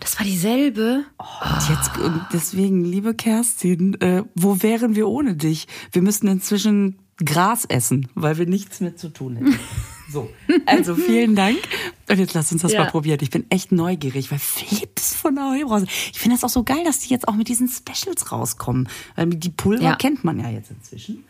Das 0.01 0.17
war 0.17 0.25
dieselbe. 0.25 1.03
Und 1.17 1.69
jetzt, 1.69 1.97
und 1.99 2.25
deswegen, 2.33 2.83
liebe 2.83 3.13
Kerstin, 3.13 3.99
äh, 4.01 4.23
wo 4.33 4.63
wären 4.63 4.95
wir 4.95 5.07
ohne 5.07 5.35
dich? 5.35 5.67
Wir 5.91 6.01
müssten 6.01 6.27
inzwischen 6.27 6.97
Gras 7.23 7.65
essen, 7.65 8.07
weil 8.15 8.38
wir 8.38 8.45
nichts 8.45 8.81
mehr 8.81 8.95
zu 8.95 9.09
tun 9.09 9.38
hätten. 9.38 9.59
So, 10.07 10.29
also 10.67 10.94
vielen 10.94 11.35
Dank. 11.35 11.57
Und 12.07 12.19
jetzt 12.19 12.36
lass 12.36 12.51
uns 12.51 12.62
das 12.62 12.72
Ja. 12.74 12.84
mal 12.84 12.91
probieren. 12.91 13.17
Ich 13.24 13.31
bin 13.31 13.43
echt 13.50 13.72
neugierig, 13.72 14.29
weil 14.31 14.38
Flips 14.38 15.15
von 15.15 15.34
der 15.34 15.45
Heubrause. 15.50 15.88
Ich 16.13 16.19
finde 16.19 16.36
das 16.38 16.43
auch 16.43 16.50
so 16.50 16.63
geil, 16.63 16.84
dass 16.86 17.00
die 17.00 17.10
jetzt 17.10 17.27
auch 17.27 17.34
mit 17.34 17.48
diesen 17.48 17.67
Specials 17.67 18.31
rauskommen. 18.31 18.88
Weil 19.15 19.25
die 19.31 19.50
Pulver 19.50 19.84
Ja. 19.84 19.95
kennt 19.95 20.24
man 20.24 20.39
ja 20.39 20.48
jetzt 20.51 20.69
inzwischen. 20.69 21.24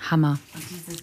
Hammer. 0.00 0.38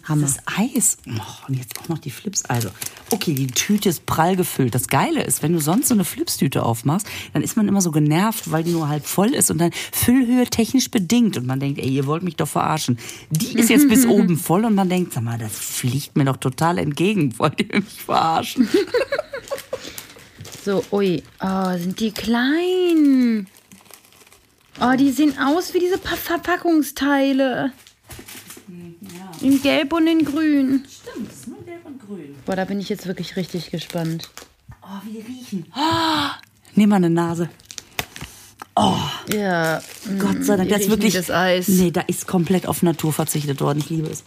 Hammer. 0.05 0.21
Das 0.21 0.37
Eis. 0.45 0.97
Oh, 1.07 1.21
und 1.47 1.55
jetzt 1.55 1.77
auch 1.79 1.89
noch 1.89 1.97
die 1.99 2.09
Flips. 2.11 2.45
Also, 2.45 2.69
okay, 3.11 3.33
die 3.33 3.47
Tüte 3.47 3.89
ist 3.89 4.05
prall 4.05 4.35
gefüllt. 4.37 4.73
Das 4.73 4.87
Geile 4.87 5.21
ist, 5.23 5.43
wenn 5.43 5.51
du 5.53 5.59
sonst 5.59 5.89
so 5.89 5.93
eine 5.93 6.05
Flipstüte 6.05 6.63
aufmachst, 6.63 7.05
dann 7.33 7.41
ist 7.43 7.57
man 7.57 7.67
immer 7.67 7.81
so 7.81 7.91
genervt, 7.91 8.51
weil 8.51 8.63
die 8.63 8.71
nur 8.71 8.87
halb 8.87 9.05
voll 9.05 9.33
ist 9.33 9.51
und 9.51 9.57
dann 9.59 9.71
Füllhöhe 9.91 10.45
technisch 10.45 10.89
bedingt. 10.89 11.35
Und 11.37 11.45
man 11.45 11.59
denkt, 11.59 11.79
ey, 11.79 11.89
ihr 11.89 12.05
wollt 12.07 12.23
mich 12.23 12.37
doch 12.37 12.47
verarschen. 12.47 12.97
Die 13.29 13.59
ist 13.59 13.69
jetzt 13.69 13.89
bis 13.89 14.05
oben 14.07 14.37
voll 14.37 14.63
und 14.65 14.75
man 14.75 14.87
denkt, 14.89 15.13
sag 15.13 15.23
mal, 15.23 15.37
das 15.37 15.51
fliegt 15.59 16.15
mir 16.15 16.25
doch 16.25 16.37
total 16.37 16.77
entgegen. 16.77 17.37
Wollt 17.37 17.59
ihr 17.59 17.79
mich 17.81 18.01
verarschen? 18.05 18.67
So, 20.63 20.83
ui. 20.91 21.21
Oh, 21.41 21.77
sind 21.77 21.99
die 21.99 22.11
klein. 22.11 23.47
Oh, 24.81 24.95
die 24.97 25.11
sehen 25.11 25.37
aus 25.37 25.73
wie 25.73 25.79
diese 25.79 25.97
Pa- 25.97 26.15
Verpackungsteile. 26.15 27.71
In 29.41 29.62
Gelb 29.62 29.93
und 29.93 30.07
in 30.07 30.25
Grün. 30.25 30.83
Stimmt, 30.89 31.29
das 31.29 31.38
ist 31.39 31.47
nur 31.47 31.62
gelb 31.63 31.85
und 31.85 32.00
grün. 32.05 32.35
Boah, 32.45 32.55
da 32.55 32.65
bin 32.65 32.79
ich 32.79 32.89
jetzt 32.89 33.05
wirklich 33.05 33.35
richtig 33.35 33.69
gespannt. 33.71 34.29
Oh, 34.81 34.88
wie 35.05 35.12
die 35.13 35.21
riechen. 35.21 35.65
Oh, 35.75 36.29
nimm 36.75 36.89
mal 36.89 36.97
eine 36.97 37.09
Nase. 37.09 37.50
Ja. 39.33 39.81
Gott 40.19 40.43
sei 40.43 40.57
Dank, 40.57 40.69
das 40.69 40.81
ist 40.81 40.89
wirklich. 40.89 41.13
das 41.13 41.31
Eis? 41.31 41.67
Nee, 41.67 41.91
da 41.91 42.01
ist 42.01 42.27
komplett 42.27 42.67
auf 42.67 42.83
Natur 42.83 43.13
verzichtet 43.13 43.62
worden. 43.62 43.79
Ich 43.79 43.89
liebe 43.89 44.09
es. 44.09 44.24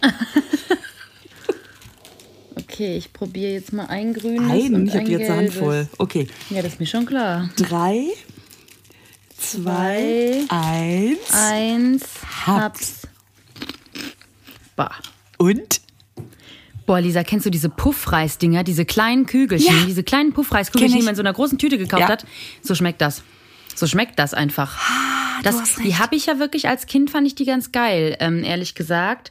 Okay, 2.56 2.96
ich 2.96 3.12
probiere 3.12 3.54
jetzt 3.54 3.72
mal 3.72 3.86
ein 3.86 4.14
grünes 4.14 4.40
Nein, 4.40 4.72
und 4.72 4.86
ich 4.86 4.94
habe 4.94 5.08
jetzt 5.08 5.26
gelbes. 5.26 5.36
handvoll. 5.36 5.88
Okay. 5.98 6.28
Ja, 6.48 6.62
das 6.62 6.74
ist 6.74 6.80
mir 6.80 6.86
schon 6.86 7.06
klar. 7.06 7.50
Drei, 7.56 8.04
zwei, 9.36 10.44
eins. 10.48 11.18
Eins, 11.32 12.04
Hab's. 12.46 12.97
Bah. 14.78 14.92
Und? 15.38 15.80
Boah, 16.86 17.00
Lisa, 17.00 17.22
kennst 17.24 17.44
du 17.44 17.50
diese 17.50 17.68
Puffreisdinger, 17.68 18.64
diese 18.64 18.84
kleinen 18.86 19.26
Kügelchen, 19.26 19.76
Ja. 19.80 19.84
diese 19.84 20.04
kleinen 20.04 20.32
Puffreiskügelchen, 20.32 20.96
die 20.98 21.04
man 21.04 21.10
in 21.10 21.16
so 21.16 21.22
einer 21.22 21.32
großen 21.34 21.58
Tüte 21.58 21.76
gekauft 21.78 22.00
Ja. 22.02 22.08
hat? 22.08 22.24
So 22.62 22.74
schmeckt 22.74 23.00
das. 23.02 23.22
So 23.74 23.86
schmeckt 23.86 24.18
das 24.18 24.32
einfach. 24.34 24.78
das, 25.42 25.56
Ah, 25.56 25.60
hast 25.60 25.78
die 25.84 25.96
habe 25.96 26.16
ich 26.16 26.26
ja 26.26 26.38
wirklich 26.38 26.66
als 26.68 26.86
Kind 26.86 27.10
fand 27.10 27.26
ich 27.26 27.34
die 27.34 27.44
ganz 27.44 27.70
geil, 27.72 28.16
ähm, 28.20 28.42
ehrlich 28.44 28.74
gesagt. 28.74 29.30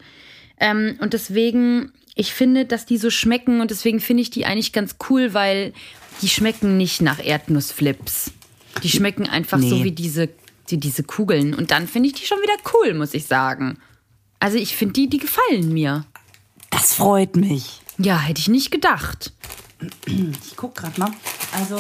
Ähm, 0.60 0.98
und 1.01 1.13
deswegen 1.13 1.92
ich 2.16 2.34
finde, 2.34 2.66
dass 2.66 2.86
die 2.86 2.98
so 2.98 3.10
schmecken 3.10 3.62
und 3.62 3.70
deswegen 3.72 4.00
finde 4.00 4.22
ich 4.24 4.30
die 4.32 4.46
eigentlich 4.46 4.72
ganz 4.74 4.96
cool, 5.10 5.34
weil 5.34 5.72
die 6.22 6.30
schmecken 6.30 6.75
nicht 6.77 7.01
nach 7.01 7.24
Erdnussflips. 7.24 8.32
Die 8.84 8.89
schmecken 8.89 9.27
einfach 9.27 9.58
Nee. 9.60 9.70
so 9.70 9.84
wie 9.84 9.92
diese, 9.92 10.30
die, 10.70 10.77
diese 10.80 11.04
Kugeln. 11.04 11.54
Und 11.54 11.70
dann 11.72 11.88
finde 11.88 12.08
ich 12.10 12.16
die 12.16 12.25
schon 12.25 12.39
wieder 12.42 12.56
cool, 12.74 12.94
muss 12.96 13.13
ich 13.13 13.25
sagen. 13.25 13.77
Also 14.39 14.58
ich 14.58 14.75
finde 14.75 14.94
die, 14.94 15.10
die 15.10 15.17
gefallen 15.17 15.74
mir. 15.74 16.06
Das 16.70 16.94
freut 16.94 17.36
mich. 17.36 17.82
Ja, 17.98 18.20
hätte 18.20 18.39
ich 18.39 18.48
nicht 18.48 18.72
gedacht. 18.72 19.34
Ich 20.06 20.56
guck 20.56 20.75
gerade 20.75 21.00
mal. 21.00 21.12
Also 21.53 21.79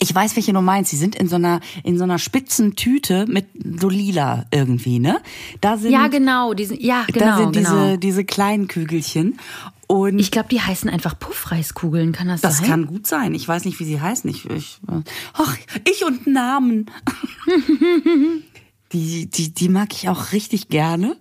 ich 0.00 0.14
weiß, 0.14 0.36
welche 0.36 0.52
du 0.52 0.60
meinst. 0.60 0.92
Die 0.92 0.96
sind 0.96 1.16
in 1.16 1.28
so 1.28 1.36
einer 1.36 1.60
in 1.82 1.98
so 1.98 2.04
einer 2.04 2.18
spitzen 2.18 2.76
Tüte 2.76 3.26
mit 3.26 3.46
so 3.80 3.88
lila 3.88 4.46
irgendwie, 4.50 4.98
ne? 4.98 5.20
Da 5.60 5.76
sind 5.76 5.92
Ja, 5.92 6.08
genau. 6.08 6.54
Diesen, 6.54 6.80
ja, 6.80 7.04
genau. 7.12 7.26
da 7.26 7.36
sind 7.38 7.56
diese 7.56 7.70
genau. 7.70 7.96
diese 7.96 8.24
kleinen 8.24 8.68
Kügelchen 8.68 9.38
und 9.88 10.18
Ich 10.18 10.30
glaube, 10.30 10.50
die 10.50 10.60
heißen 10.60 10.90
einfach 10.90 11.18
Puffreiskugeln. 11.18 12.12
Kann 12.12 12.28
das, 12.28 12.42
das 12.42 12.58
sein? 12.58 12.68
kann 12.68 12.86
gut 12.86 13.06
sein. 13.06 13.34
Ich 13.34 13.48
weiß 13.48 13.64
nicht, 13.64 13.80
wie 13.80 13.84
sie 13.84 14.00
heißen. 14.00 14.28
Ich, 14.28 14.44
ich 14.50 14.80
ach, 15.32 15.56
ich 15.90 16.04
und 16.04 16.26
Namen. 16.26 16.90
die 18.92 19.26
die 19.30 19.52
die 19.54 19.68
mag 19.68 19.92
ich 19.92 20.08
auch 20.08 20.32
richtig 20.32 20.68
gerne. 20.68 21.16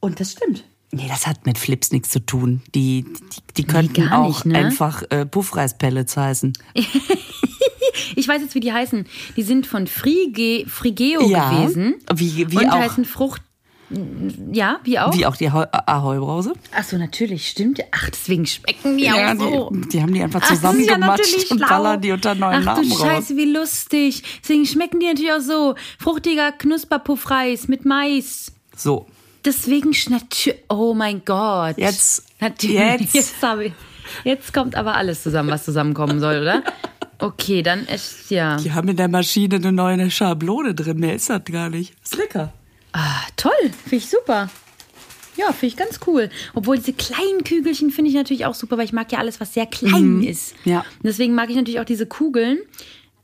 Und 0.00 0.20
das 0.20 0.32
stimmt. 0.32 0.64
Nee, 0.94 1.08
das 1.08 1.26
hat 1.26 1.46
mit 1.46 1.56
Flips 1.58 1.90
nichts 1.90 2.10
zu 2.10 2.20
tun. 2.20 2.60
Die, 2.74 3.04
die, 3.04 3.40
die 3.56 3.64
könnten 3.64 4.08
gar 4.08 4.18
auch 4.20 4.44
nicht, 4.44 4.46
ne? 4.46 4.58
einfach 4.58 5.02
äh, 5.10 5.24
Puffreispellets 5.24 6.16
heißen. 6.16 6.52
Ich 8.16 8.26
weiß 8.28 8.40
jetzt, 8.42 8.54
wie 8.54 8.60
die 8.60 8.72
heißen. 8.72 9.06
Die 9.36 9.42
sind 9.42 9.66
von 9.66 9.86
Frige, 9.86 10.64
Frigeo 10.68 11.28
Ja, 11.28 11.50
gewesen. 11.62 11.94
wie- 12.14 12.50
wie 12.50 12.56
und 12.58 12.68
auch- 12.70 12.78
heißen 12.78 13.04
Frucht. 13.04 13.42
Ja, 14.52 14.80
wie 14.84 14.98
auch? 14.98 15.14
Wie 15.14 15.26
auch 15.26 15.36
die 15.36 15.48
Ahoi- 15.50 15.68
Ahoi-Brause. 15.86 16.52
Ach 16.74 16.84
so, 16.84 16.96
natürlich, 16.96 17.48
stimmt. 17.48 17.80
Ach, 17.90 18.08
deswegen 18.10 18.46
schmecken 18.46 18.96
die 18.98 19.04
Ja, 19.04 19.32
auch 19.32 19.38
so. 19.38 19.70
die, 19.72 19.88
die 19.88 20.02
haben 20.02 20.14
die 20.14 20.22
einfach 20.22 20.40
Ach, 20.42 20.50
ja 20.50 20.56
zusammengematscht 20.56 21.18
natürlich 21.32 21.50
und 21.50 21.60
ballern 21.68 22.00
die 22.00 22.12
unter 22.12 22.34
neuen 22.34 22.60
Ach 22.60 22.76
Namen 22.76 22.88
du 22.88 22.94
raus. 22.96 23.00
Scheiße, 23.02 23.36
wie 23.36 23.52
lustig. 23.52 24.22
Deswegen 24.42 24.66
schmecken 24.66 25.00
die 25.00 25.06
natürlich 25.06 25.32
auch 25.32 25.40
so. 25.40 25.74
Fruchtiger 25.98 26.52
Knusperpuffreis 26.52 27.68
mit 27.68 27.84
Mais. 27.84 28.52
So, 28.76 29.06
Deswegen 29.44 29.90
natürlich. 30.08 30.60
Oh 30.68 30.94
mein 30.94 31.22
Gott. 31.24 31.76
Jetzt- 31.76 32.24
Natürlich. 32.40 32.74
jetzt. 32.78 33.14
Jetzt, 33.14 33.42
habe 33.42 33.66
ich, 33.66 33.72
jetzt 34.24 34.52
kommt 34.54 34.74
aber 34.76 34.94
alles 34.96 35.22
zusammen, 35.22 35.50
was 35.50 35.64
zusammenkommen 35.64 36.20
soll, 36.20 36.40
oder? 36.42 36.62
Okay, 37.18 37.62
dann 37.62 37.86
ist 37.86 38.30
ja. 38.30 38.56
die 38.56 38.72
haben 38.72 38.88
in 38.88 38.96
der 38.96 39.08
Maschine 39.08 39.56
eine 39.56 39.70
neue 39.72 40.10
Schablone 40.10 40.74
drin. 40.74 40.98
Mehr 40.98 41.14
ist 41.14 41.30
das 41.30 41.42
gar 41.44 41.70
nicht. 41.70 41.94
Ist 42.02 42.16
lecker. 42.16 42.52
Ah, 42.92 43.22
toll. 43.36 43.52
Finde 43.84 43.96
ich 43.96 44.08
super. 44.08 44.50
Ja, 45.36 45.46
finde 45.46 45.66
ich 45.66 45.76
ganz 45.76 46.00
cool. 46.06 46.28
Obwohl 46.54 46.76
diese 46.76 46.92
kleinen 46.92 47.42
Kügelchen 47.44 47.90
finde 47.90 48.10
ich 48.10 48.16
natürlich 48.16 48.44
auch 48.44 48.54
super, 48.54 48.76
weil 48.76 48.84
ich 48.84 48.92
mag 48.92 49.10
ja 49.12 49.18
alles, 49.18 49.40
was 49.40 49.54
sehr 49.54 49.66
klein 49.66 50.22
ist. 50.22 50.54
Ja. 50.64 50.80
Und 50.80 51.04
deswegen 51.04 51.34
mag 51.34 51.48
ich 51.48 51.56
natürlich 51.56 51.80
auch 51.80 51.86
diese 51.86 52.06
Kugeln. 52.06 52.58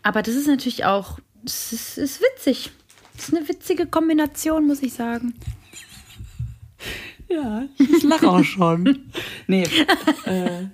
Aber 0.02 0.22
das 0.22 0.34
ist 0.34 0.46
natürlich 0.46 0.84
auch, 0.84 1.18
das 1.42 1.72
ist, 1.72 1.98
ist 1.98 2.20
witzig. 2.20 2.70
Das 3.14 3.28
ist 3.28 3.34
eine 3.34 3.48
witzige 3.48 3.87
Kombination, 3.87 4.66
muss 4.66 4.82
ich 4.82 4.94
sagen. 4.94 5.34
Ja, 7.28 7.64
ich 7.76 8.02
lache 8.04 8.28
auch 8.28 8.44
schon. 8.44 9.10
nee, 9.46 9.66
äh, 10.25 10.66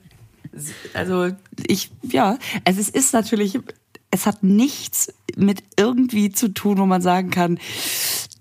also 0.93 1.31
ich, 1.67 1.91
ja, 2.03 2.39
also 2.65 2.81
es 2.81 2.89
ist 2.89 3.13
natürlich, 3.13 3.59
es 4.11 4.27
hat 4.27 4.45
nichts 4.45 5.13
mit 5.37 5.65
irgendwie 5.77 6.31
zu 6.31 6.49
tun, 6.49 6.79
wo 6.79 6.87
man 6.87 7.03
sagen 7.03 7.31
kann, 7.31 7.59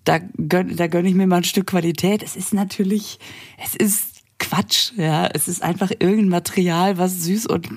da 0.03 0.19
gönn, 0.19 0.75
da 0.75 0.88
gönn 0.88 1.05
ich 1.05 1.15
mir 1.15 1.27
mal 1.27 1.38
ein 1.38 1.43
Stück 1.43 1.67
Qualität. 1.67 2.24
Es 2.24 2.36
ist 2.36 2.53
natürlich, 2.53 3.19
es 3.63 3.75
ist 3.75 4.24
Quatsch, 4.39 4.91
ja. 4.98 5.27
Es 5.27 5.48
ist 5.48 5.63
einfach 5.63 5.91
irgendein 5.91 6.29
Material, 6.29 6.98
was 6.98 7.24
süß 7.24 7.48
und 7.48 7.69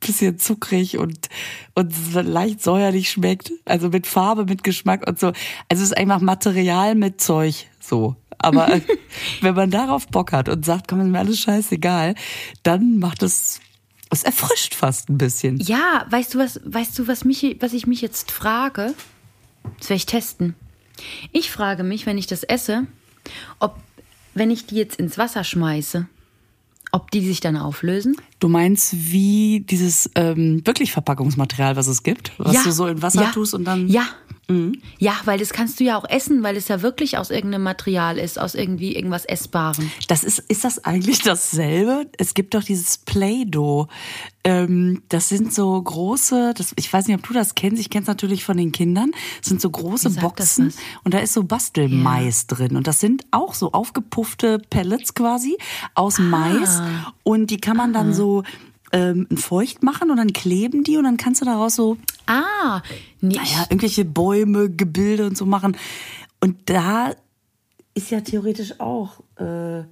bisschen 0.00 0.38
zuckrig 0.38 0.98
und, 0.98 1.28
und 1.74 1.92
leicht 2.14 2.62
säuerlich 2.62 3.10
schmeckt. 3.10 3.52
Also 3.64 3.88
mit 3.88 4.06
Farbe, 4.06 4.44
mit 4.44 4.62
Geschmack 4.62 5.06
und 5.06 5.18
so. 5.18 5.28
Also 5.28 5.36
es 5.68 5.80
ist 5.80 5.96
einfach 5.96 6.20
Material 6.20 6.94
mit 6.94 7.20
Zeug, 7.20 7.66
so. 7.80 8.16
Aber 8.38 8.80
wenn 9.40 9.54
man 9.54 9.70
darauf 9.70 10.06
Bock 10.08 10.32
hat 10.32 10.48
und 10.48 10.64
sagt, 10.64 10.88
komm, 10.88 11.00
ist 11.00 11.08
mir 11.08 11.18
alles 11.18 11.40
scheißegal, 11.40 12.14
dann 12.62 12.98
macht 12.98 13.22
es, 13.22 13.60
es 14.10 14.22
erfrischt 14.22 14.74
fast 14.74 15.08
ein 15.08 15.18
bisschen. 15.18 15.58
Ja, 15.58 16.06
weißt 16.10 16.34
du 16.34 16.38
was, 16.38 16.60
weißt 16.64 16.98
du, 16.98 17.08
was 17.08 17.24
mich, 17.24 17.56
was 17.60 17.72
ich 17.72 17.86
mich 17.86 18.02
jetzt 18.02 18.30
frage? 18.30 18.94
Das 19.78 19.88
werde 19.88 19.96
ich 19.96 20.06
testen. 20.06 20.54
Ich 21.32 21.50
frage 21.50 21.82
mich, 21.82 22.06
wenn 22.06 22.18
ich 22.18 22.26
das 22.26 22.42
esse, 22.42 22.86
ob, 23.58 23.76
wenn 24.34 24.50
ich 24.50 24.66
die 24.66 24.76
jetzt 24.76 24.98
ins 24.98 25.18
Wasser 25.18 25.44
schmeiße, 25.44 26.06
ob 26.92 27.10
die 27.10 27.26
sich 27.26 27.40
dann 27.40 27.56
auflösen? 27.56 28.16
Du 28.38 28.48
meinst 28.48 28.94
wie 29.12 29.60
dieses 29.60 30.10
ähm, 30.14 30.62
wirklich 30.64 30.92
Verpackungsmaterial, 30.92 31.76
was 31.76 31.86
es 31.86 32.02
gibt, 32.02 32.32
was 32.38 32.62
du 32.64 32.70
so 32.70 32.86
in 32.86 33.00
Wasser 33.02 33.22
ja, 33.22 33.30
tust 33.30 33.54
und 33.54 33.64
dann. 33.64 33.88
Ja. 33.88 34.06
Ja, 34.98 35.14
weil 35.24 35.40
das 35.40 35.52
kannst 35.52 35.80
du 35.80 35.84
ja 35.84 35.98
auch 35.98 36.08
essen, 36.08 36.44
weil 36.44 36.56
es 36.56 36.68
ja 36.68 36.80
wirklich 36.80 37.18
aus 37.18 37.30
irgendeinem 37.30 37.64
Material 37.64 38.16
ist, 38.16 38.38
aus 38.38 38.54
irgendwie 38.54 38.94
irgendwas 38.94 39.24
Essbarem. 39.24 39.90
Das 40.06 40.22
ist, 40.22 40.38
ist 40.38 40.62
das 40.62 40.84
eigentlich 40.84 41.20
dasselbe? 41.22 42.06
Es 42.16 42.34
gibt 42.34 42.54
doch 42.54 42.62
dieses 42.62 42.98
Play-Doh. 42.98 43.88
Ähm, 44.44 45.02
das 45.08 45.28
sind 45.28 45.52
so 45.52 45.82
große, 45.82 46.54
das, 46.56 46.72
ich 46.76 46.92
weiß 46.92 47.08
nicht, 47.08 47.18
ob 47.18 47.26
du 47.26 47.32
das 47.32 47.56
kennst, 47.56 47.80
ich 47.80 47.90
kenne 47.90 48.02
es 48.02 48.06
natürlich 48.06 48.44
von 48.44 48.56
den 48.56 48.70
Kindern. 48.70 49.10
Das 49.40 49.48
sind 49.48 49.60
so 49.60 49.68
große 49.68 50.10
Boxen 50.10 50.72
und 51.02 51.12
da 51.12 51.18
ist 51.18 51.32
so 51.32 51.42
Bastelmais 51.42 52.46
drin. 52.46 52.76
Und 52.76 52.86
das 52.86 53.00
sind 53.00 53.24
auch 53.32 53.52
so 53.52 53.72
aufgepuffte 53.72 54.60
Pellets 54.70 55.14
quasi 55.14 55.56
aus 55.96 56.20
Mais. 56.20 56.80
Und 57.24 57.50
die 57.50 57.58
kann 57.58 57.76
man 57.76 57.92
dann 57.92 58.14
so 58.14 58.25
ähm, 58.92 59.26
feucht 59.34 59.82
machen 59.82 60.10
und 60.10 60.16
dann 60.16 60.32
kleben 60.32 60.84
die 60.84 60.96
und 60.96 61.04
dann 61.04 61.16
kannst 61.16 61.40
du 61.40 61.44
daraus 61.44 61.74
so 61.74 61.96
Ah, 62.26 62.82
nee, 63.20 63.36
naja, 63.36 63.66
irgendwelche 63.70 64.04
Bäume, 64.04 64.68
Gebilde 64.70 65.26
und 65.26 65.36
so 65.36 65.46
machen. 65.46 65.76
Und 66.40 66.56
da 66.68 67.14
ist 67.94 68.10
ja 68.10 68.20
theoretisch 68.20 68.80
auch 68.80 69.20
äh, 69.36 69.84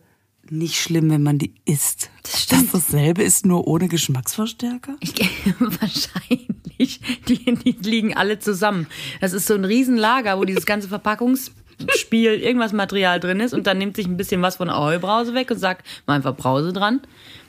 nicht 0.50 0.81
schlimm, 0.81 1.11
wenn 1.11 1.23
man 1.23 1.38
die 1.38 1.55
isst. 1.64 2.11
Das 2.23 2.43
stimmt. 2.43 2.75
Das 2.75 2.87
dasselbe 2.87 3.23
ist 3.23 3.47
nur 3.47 3.67
ohne 3.67 3.88
Geschmacksverstärker? 3.88 4.97
Ich, 5.00 5.14
wahrscheinlich. 5.59 7.00
Die, 7.29 7.55
die 7.55 7.76
liegen 7.88 8.17
alle 8.17 8.41
zusammen. 8.41 8.88
Das 9.21 9.33
ist 9.33 9.47
so 9.47 9.55
ein 9.55 9.64
Riesenlager, 9.64 10.38
wo 10.38 10.45
dieses 10.45 10.67
ganze 10.67 10.88
Verpackungsspiel, 10.88 12.35
irgendwas 12.43 12.73
Material 12.73 13.21
drin 13.21 13.41
ist 13.41 13.55
und 13.55 13.67
dann 13.69 13.79
nimmt 13.79 13.97
sich 13.97 14.07
ein 14.07 14.17
bisschen 14.17 14.43
was 14.43 14.57
von 14.57 14.69
Ahoi-Brause 14.69 15.35
weg 15.35 15.50
und 15.53 15.59
sagt, 15.59 15.87
mal 16.07 16.14
einfach 16.14 16.37
Brause 16.37 16.73
dran. 16.73 17.00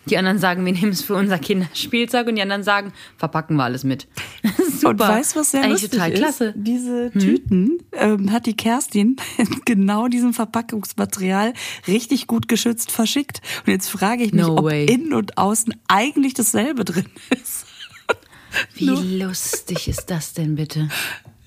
Die 0.09 0.17
anderen 0.17 0.37
sagen, 0.37 0.65
wir 0.65 0.73
nehmen 0.73 0.91
es 0.91 1.01
für 1.01 1.15
unser 1.15 1.39
Kinderspielzeug 1.39 2.27
und 2.27 2.35
die 2.35 2.41
anderen 2.41 2.63
sagen, 2.63 2.93
verpacken 3.17 3.55
wir 3.55 3.63
alles 3.63 3.83
mit. 3.83 4.07
Super. 4.71 4.89
Und 4.89 4.99
weißt 4.99 5.35
du, 5.35 5.39
was 5.39 5.51
sehr 5.51 5.61
Eigentlich 5.61 5.81
lustig 5.81 5.91
total 5.91 6.11
ist? 6.11 6.19
klasse. 6.19 6.53
Diese 6.55 7.11
Tüten 7.11 7.79
ähm, 7.93 8.31
hat 8.31 8.45
die 8.45 8.55
Kerstin 8.55 9.15
in 9.37 9.61
genau 9.65 10.07
diesem 10.07 10.33
Verpackungsmaterial 10.33 11.53
richtig 11.87 12.27
gut 12.27 12.47
geschützt 12.47 12.91
verschickt. 12.91 13.41
Und 13.65 13.71
jetzt 13.71 13.89
frage 13.89 14.23
ich 14.23 14.33
mich, 14.33 14.45
No 14.45 14.57
ob 14.57 14.71
innen 14.71 15.13
und 15.13 15.37
außen 15.37 15.73
eigentlich 15.87 16.33
dasselbe 16.33 16.85
drin 16.85 17.07
ist. 17.29 17.65
Wie 18.75 18.89
lustig 19.19 19.87
ist 19.87 20.05
das 20.07 20.33
denn 20.33 20.55
bitte? 20.55 20.89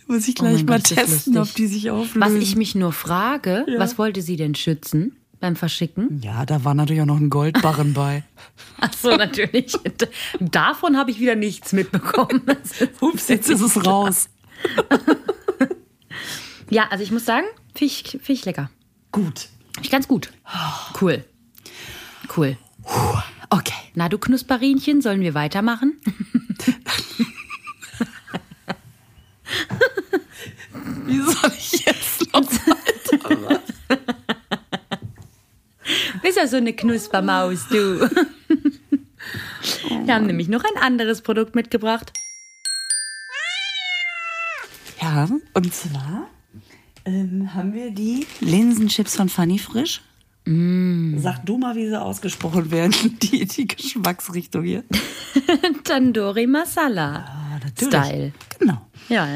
Muss 0.06 0.26
ich 0.26 0.36
Oh 0.38 0.42
gleich 0.42 0.64
mein 0.64 0.66
mal 0.66 0.78
Gott, 0.78 0.88
testen, 0.88 1.36
ob 1.38 1.54
die 1.54 1.66
sich 1.66 1.90
auflösen. 1.90 2.20
Was 2.20 2.32
ich 2.32 2.56
mich 2.56 2.74
nur 2.74 2.92
frage, 2.92 3.66
was 3.76 3.98
wollte 3.98 4.22
sie 4.22 4.36
denn 4.36 4.54
schützen 4.54 5.17
beim 5.40 5.56
Verschicken? 5.56 6.20
Ja, 6.22 6.46
da 6.46 6.64
war 6.64 6.74
natürlich 6.74 7.02
auch 7.02 7.06
noch 7.06 7.18
ein 7.18 7.30
Goldbarren 7.30 7.94
bei. 7.94 8.24
Ach 8.80 8.92
so, 8.92 9.16
natürlich. 9.16 9.72
Davon 10.40 10.96
habe 10.96 11.10
ich 11.10 11.20
wieder 11.20 11.34
nichts 11.34 11.72
mitbekommen. 11.72 12.42
Ups, 13.00 13.28
jetzt 13.28 13.48
ist 13.48 13.60
es 13.60 13.84
raus. 13.86 14.28
Ja, 16.70 16.88
also 16.90 17.02
ich 17.02 17.10
muss 17.10 17.24
sagen, 17.24 17.46
find 17.74 18.28
ich 18.28 18.44
lecker. 18.44 18.70
Gut. 19.12 19.48
Ich 19.80 19.90
ganz 19.90 20.08
gut. 20.08 20.30
Cool. 21.00 21.24
Cool. 22.36 22.56
Okay. 23.50 23.72
Na, 23.94 24.08
du 24.08 24.18
Knusperinchen, 24.18 25.00
sollen 25.00 25.20
wir 25.20 25.34
weitermachen? 25.34 26.00
Wie 31.06 31.20
soll 31.20 31.52
ich 31.56 31.86
jetzt 31.86 32.32
noch? 32.32 32.77
Bist 36.28 36.36
ja 36.36 36.46
so 36.46 36.58
eine 36.58 36.74
Knuspermaus, 36.74 37.68
du. 37.70 38.00
Wir 40.04 40.14
haben 40.14 40.26
nämlich 40.26 40.48
noch 40.48 40.62
ein 40.62 40.82
anderes 40.82 41.22
Produkt 41.22 41.54
mitgebracht. 41.54 42.12
Ja, 45.00 45.26
und 45.54 45.72
zwar 45.72 46.28
ähm, 47.06 47.54
haben 47.54 47.72
wir 47.72 47.92
die 47.92 48.26
Linsenchips 48.40 49.16
von 49.16 49.30
Fanny 49.30 49.58
Frisch. 49.58 50.02
Sag 50.44 51.46
du 51.46 51.56
mal, 51.56 51.74
wie 51.76 51.88
sie 51.88 51.98
ausgesprochen 51.98 52.70
werden, 52.70 53.18
die, 53.22 53.46
die 53.46 53.66
Geschmacksrichtung 53.66 54.64
hier. 54.64 54.84
Tandoori 55.84 56.46
Masala. 56.46 57.24
Ah, 57.24 57.58
Style. 57.74 58.34
Genau. 58.58 58.86
Ja, 59.08 59.26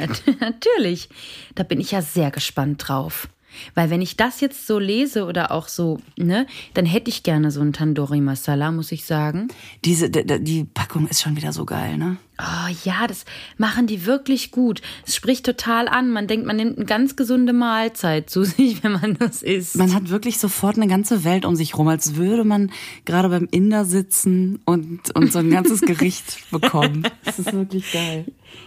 natürlich. 0.41 1.09
Da 1.55 1.63
bin 1.63 1.81
ich 1.81 1.93
ja 1.93 2.03
sehr 2.03 2.31
gespannt 2.31 2.87
drauf. 2.87 3.29
Weil 3.75 3.91
wenn 3.91 4.01
ich 4.03 4.17
das 4.17 4.41
jetzt 4.41 4.67
so 4.67 4.79
lese 4.79 5.25
oder 5.27 5.51
auch 5.53 5.69
so, 5.69 5.99
ne, 6.17 6.47
dann 6.75 6.87
hätte 6.87 7.11
ich 7.11 7.23
gerne 7.23 7.51
so 7.51 7.61
ein 7.61 7.73
Tandoori 7.73 8.21
Masala, 8.21 8.73
muss 8.73 8.93
ich 8.93 9.05
sagen. 9.05 9.49
Diese, 9.85 10.11
d- 10.11 10.25
d- 10.25 10.39
die 10.41 10.65
Packung 10.65 11.07
ist 11.09 11.23
schon 11.23 11.37
wieder 11.37 11.53
so 11.53 11.65
geil, 11.65 11.97
ne? 11.99 12.17
Oh 12.45 12.75
ja, 12.85 13.07
das 13.07 13.25
machen 13.57 13.87
die 13.87 14.05
wirklich 14.05 14.51
gut. 14.51 14.83
Es 15.07 15.15
spricht 15.15 15.47
total 15.47 15.87
an. 15.87 16.11
Man 16.11 16.27
denkt, 16.27 16.45
man 16.45 16.57
nimmt 16.57 16.77
eine 16.77 16.87
ganz 16.87 17.15
gesunde 17.15 17.53
Mahlzeit 17.53 18.29
zu 18.31 18.43
sich, 18.45 18.83
wenn 18.83 18.93
man 18.93 19.17
das 19.17 19.43
isst. 19.43 19.77
Man 19.77 19.95
hat 19.95 20.09
wirklich 20.11 20.39
sofort 20.39 20.77
eine 20.77 20.89
ganze 20.89 21.23
Welt 21.23 21.45
um 21.45 21.55
sich 21.55 21.79
rum, 21.79 21.87
als 21.89 22.17
würde 22.17 22.43
man 22.45 22.73
gerade 23.05 23.29
beim 23.29 23.47
Inder 23.51 23.85
sitzen 23.85 24.61
und, 24.65 25.15
und 25.15 25.33
so 25.33 25.39
ein 25.39 25.51
ganzes 25.51 25.81
Gericht 25.83 26.51
bekommen. 26.51 27.07
Das 27.25 27.39
ist 27.39 27.53
wirklich 27.53 27.93
geil. 27.93 28.25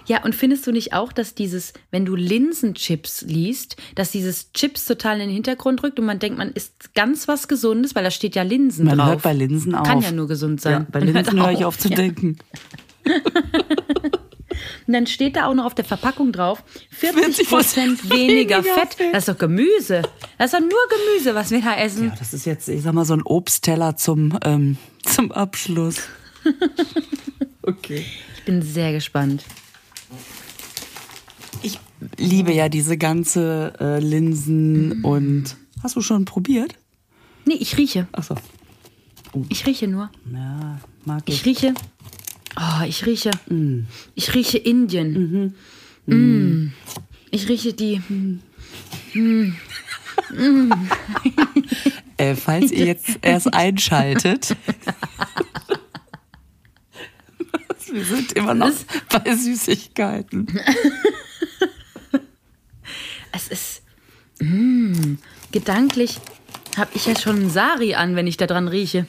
Ja, 0.08 0.24
und 0.24 0.34
findest 0.36 0.66
du 0.66 0.72
nicht 0.72 0.94
auch, 0.94 1.12
dass 1.12 1.36
dieses, 1.36 1.74
wenn 1.92 2.06
du 2.06 2.16
Linsenchips 2.16 3.22
liest, 3.24 3.76
dass 3.96 4.10
dieses 4.12 4.52
Chips 4.54 4.86
total 4.86 5.16
in 5.16 5.28
den 5.28 5.30
Hintergrund 5.32 5.84
rückt 5.84 6.00
und 6.00 6.06
man 6.06 6.20
denkt, 6.20 6.38
man 6.38 6.52
isst 6.52 6.94
ganz 6.96 7.28
was 7.28 7.48
Gesundes, 7.48 7.94
weil 7.94 8.04
da 8.04 8.10
steht 8.12 8.36
ja 8.36 8.44
Linsen 8.44 8.86
Man 8.86 8.98
drauf. 8.98 9.08
hört 9.10 9.22
bei 9.24 9.34
Linsen 9.34 9.76
auf. 9.76 9.86
Kann 9.86 10.02
ja 10.02 10.12
nur 10.12 10.28
gesund 10.28 10.62
sein. 10.62 10.72
Ja, 10.74 10.86
bei 10.92 11.00
Man 11.02 11.14
hört 11.14 11.26
Linsen 11.28 11.42
höre 11.44 11.52
ich 11.52 11.66
auf 11.66 11.78
zu 11.78 11.90
Ja. 11.90 11.96
denken. 11.98 12.38
Und 14.88 14.94
dann 14.94 15.08
steht 15.08 15.36
da 15.36 15.48
auch 15.48 15.54
noch 15.54 15.66
auf 15.66 15.76
der 15.76 15.86
Verpackung 15.86 16.32
drauf, 16.32 16.64
40 16.92 17.48
40% 17.48 18.10
weniger 18.10 18.10
weniger 18.10 18.64
Fett. 18.64 18.94
Fett. 18.94 19.14
Das 19.14 19.28
ist 19.28 19.30
doch 19.34 19.38
Gemüse. 19.38 20.04
Das 20.38 20.54
ist 20.54 20.54
doch 20.54 20.60
nur 20.60 20.80
Gemüse, 20.90 21.36
was 21.36 21.52
wir 21.52 21.62
da 21.62 21.76
essen. 21.76 22.10
Ja, 22.10 22.16
das 22.18 22.34
ist 22.34 22.46
jetzt, 22.46 22.70
ich 22.70 22.84
sag 22.84 22.94
mal, 22.94 23.06
so 23.06 23.14
ein 23.14 23.24
Obstteller 23.24 23.96
zum, 23.96 24.38
ähm, 24.44 24.78
zum 25.04 25.32
Abschluss. 25.32 26.02
okay. 27.64 28.06
Ich 28.38 28.44
bin 28.46 28.62
sehr 28.62 28.92
gespannt. 28.92 29.44
Ich 31.64 31.80
liebe 32.18 32.54
ja 32.54 32.70
diese 32.70 32.98
ganze 32.98 33.74
äh, 33.80 34.00
Linsen 34.00 35.04
und. 35.04 35.58
Hast 35.82 35.96
du 35.96 36.02
schon 36.02 36.26
probiert? 36.26 36.76
Nee, 37.46 37.56
ich 37.56 37.78
rieche. 37.78 38.08
Achso. 38.12 38.36
Ich 39.50 39.66
rieche 39.66 39.88
nur. 39.88 40.10
Ja, 40.32 40.80
mag 41.06 41.24
ich. 41.26 41.36
Ich 41.36 41.46
rieche. 41.46 41.74
Oh, 42.58 42.84
ich 42.88 43.06
rieche. 43.06 43.32
Ich 44.16 44.34
rieche 44.34 44.58
Indien. 44.58 45.54
Mm. 46.06 46.72
Ich 47.32 47.50
rieche 47.50 47.74
die. 47.74 48.02
Äh, 52.18 52.36
falls 52.36 52.72
ihr 52.72 52.86
jetzt 52.86 53.20
erst 53.22 53.54
einschaltet. 53.54 54.56
Wir 57.92 58.04
sind 58.04 58.34
immer 58.34 58.54
noch 58.54 58.72
bei 59.10 59.36
Süßigkeiten. 59.36 60.48
Es 63.32 63.50
ist. 63.50 63.82
Mm, 64.40 65.16
gedanklich 65.52 66.20
habe 66.78 66.92
ich 66.94 67.06
ja 67.06 67.20
schon 67.20 67.36
einen 67.36 67.50
Sari 67.50 67.94
an, 67.96 68.16
wenn 68.16 68.28
ich 68.28 68.38
da 68.38 68.48
dran 68.48 68.70
rieche. 68.70 69.08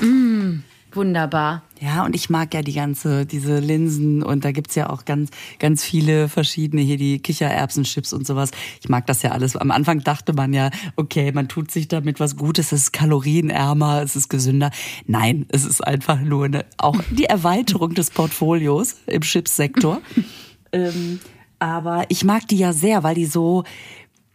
Mm, 0.00 0.58
wunderbar. 0.96 1.62
Ja, 1.80 2.04
und 2.04 2.16
ich 2.16 2.30
mag 2.30 2.54
ja 2.54 2.62
die 2.62 2.72
ganze, 2.72 3.26
diese 3.26 3.58
Linsen 3.58 4.22
und 4.22 4.44
da 4.44 4.52
gibt's 4.52 4.74
ja 4.74 4.88
auch 4.88 5.04
ganz, 5.04 5.30
ganz 5.58 5.84
viele 5.84 6.28
verschiedene 6.28 6.82
hier, 6.82 6.96
die 6.96 7.18
Kichererbsenchips 7.18 8.14
und 8.14 8.26
sowas. 8.26 8.50
Ich 8.80 8.88
mag 8.88 9.06
das 9.06 9.22
ja 9.22 9.32
alles. 9.32 9.56
Am 9.56 9.70
Anfang 9.70 10.00
dachte 10.02 10.32
man 10.32 10.54
ja, 10.54 10.70
okay, 10.96 11.32
man 11.32 11.48
tut 11.48 11.70
sich 11.70 11.88
damit 11.88 12.18
was 12.18 12.36
Gutes, 12.36 12.72
es 12.72 12.84
ist 12.84 12.92
kalorienärmer, 12.92 14.02
es 14.02 14.16
ist 14.16 14.28
gesünder. 14.30 14.70
Nein, 15.06 15.46
es 15.50 15.64
ist 15.64 15.86
einfach 15.86 16.20
nur 16.20 16.46
eine, 16.46 16.64
auch 16.78 16.98
die 17.10 17.26
Erweiterung 17.26 17.94
des 17.94 18.10
Portfolios 18.10 18.96
im 19.06 19.20
Chipssektor. 19.20 20.00
ähm, 20.72 21.20
aber 21.58 22.04
ich 22.08 22.24
mag 22.24 22.48
die 22.48 22.58
ja 22.58 22.72
sehr, 22.72 23.02
weil 23.02 23.14
die 23.14 23.26
so, 23.26 23.64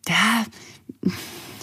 ja, 0.08 0.46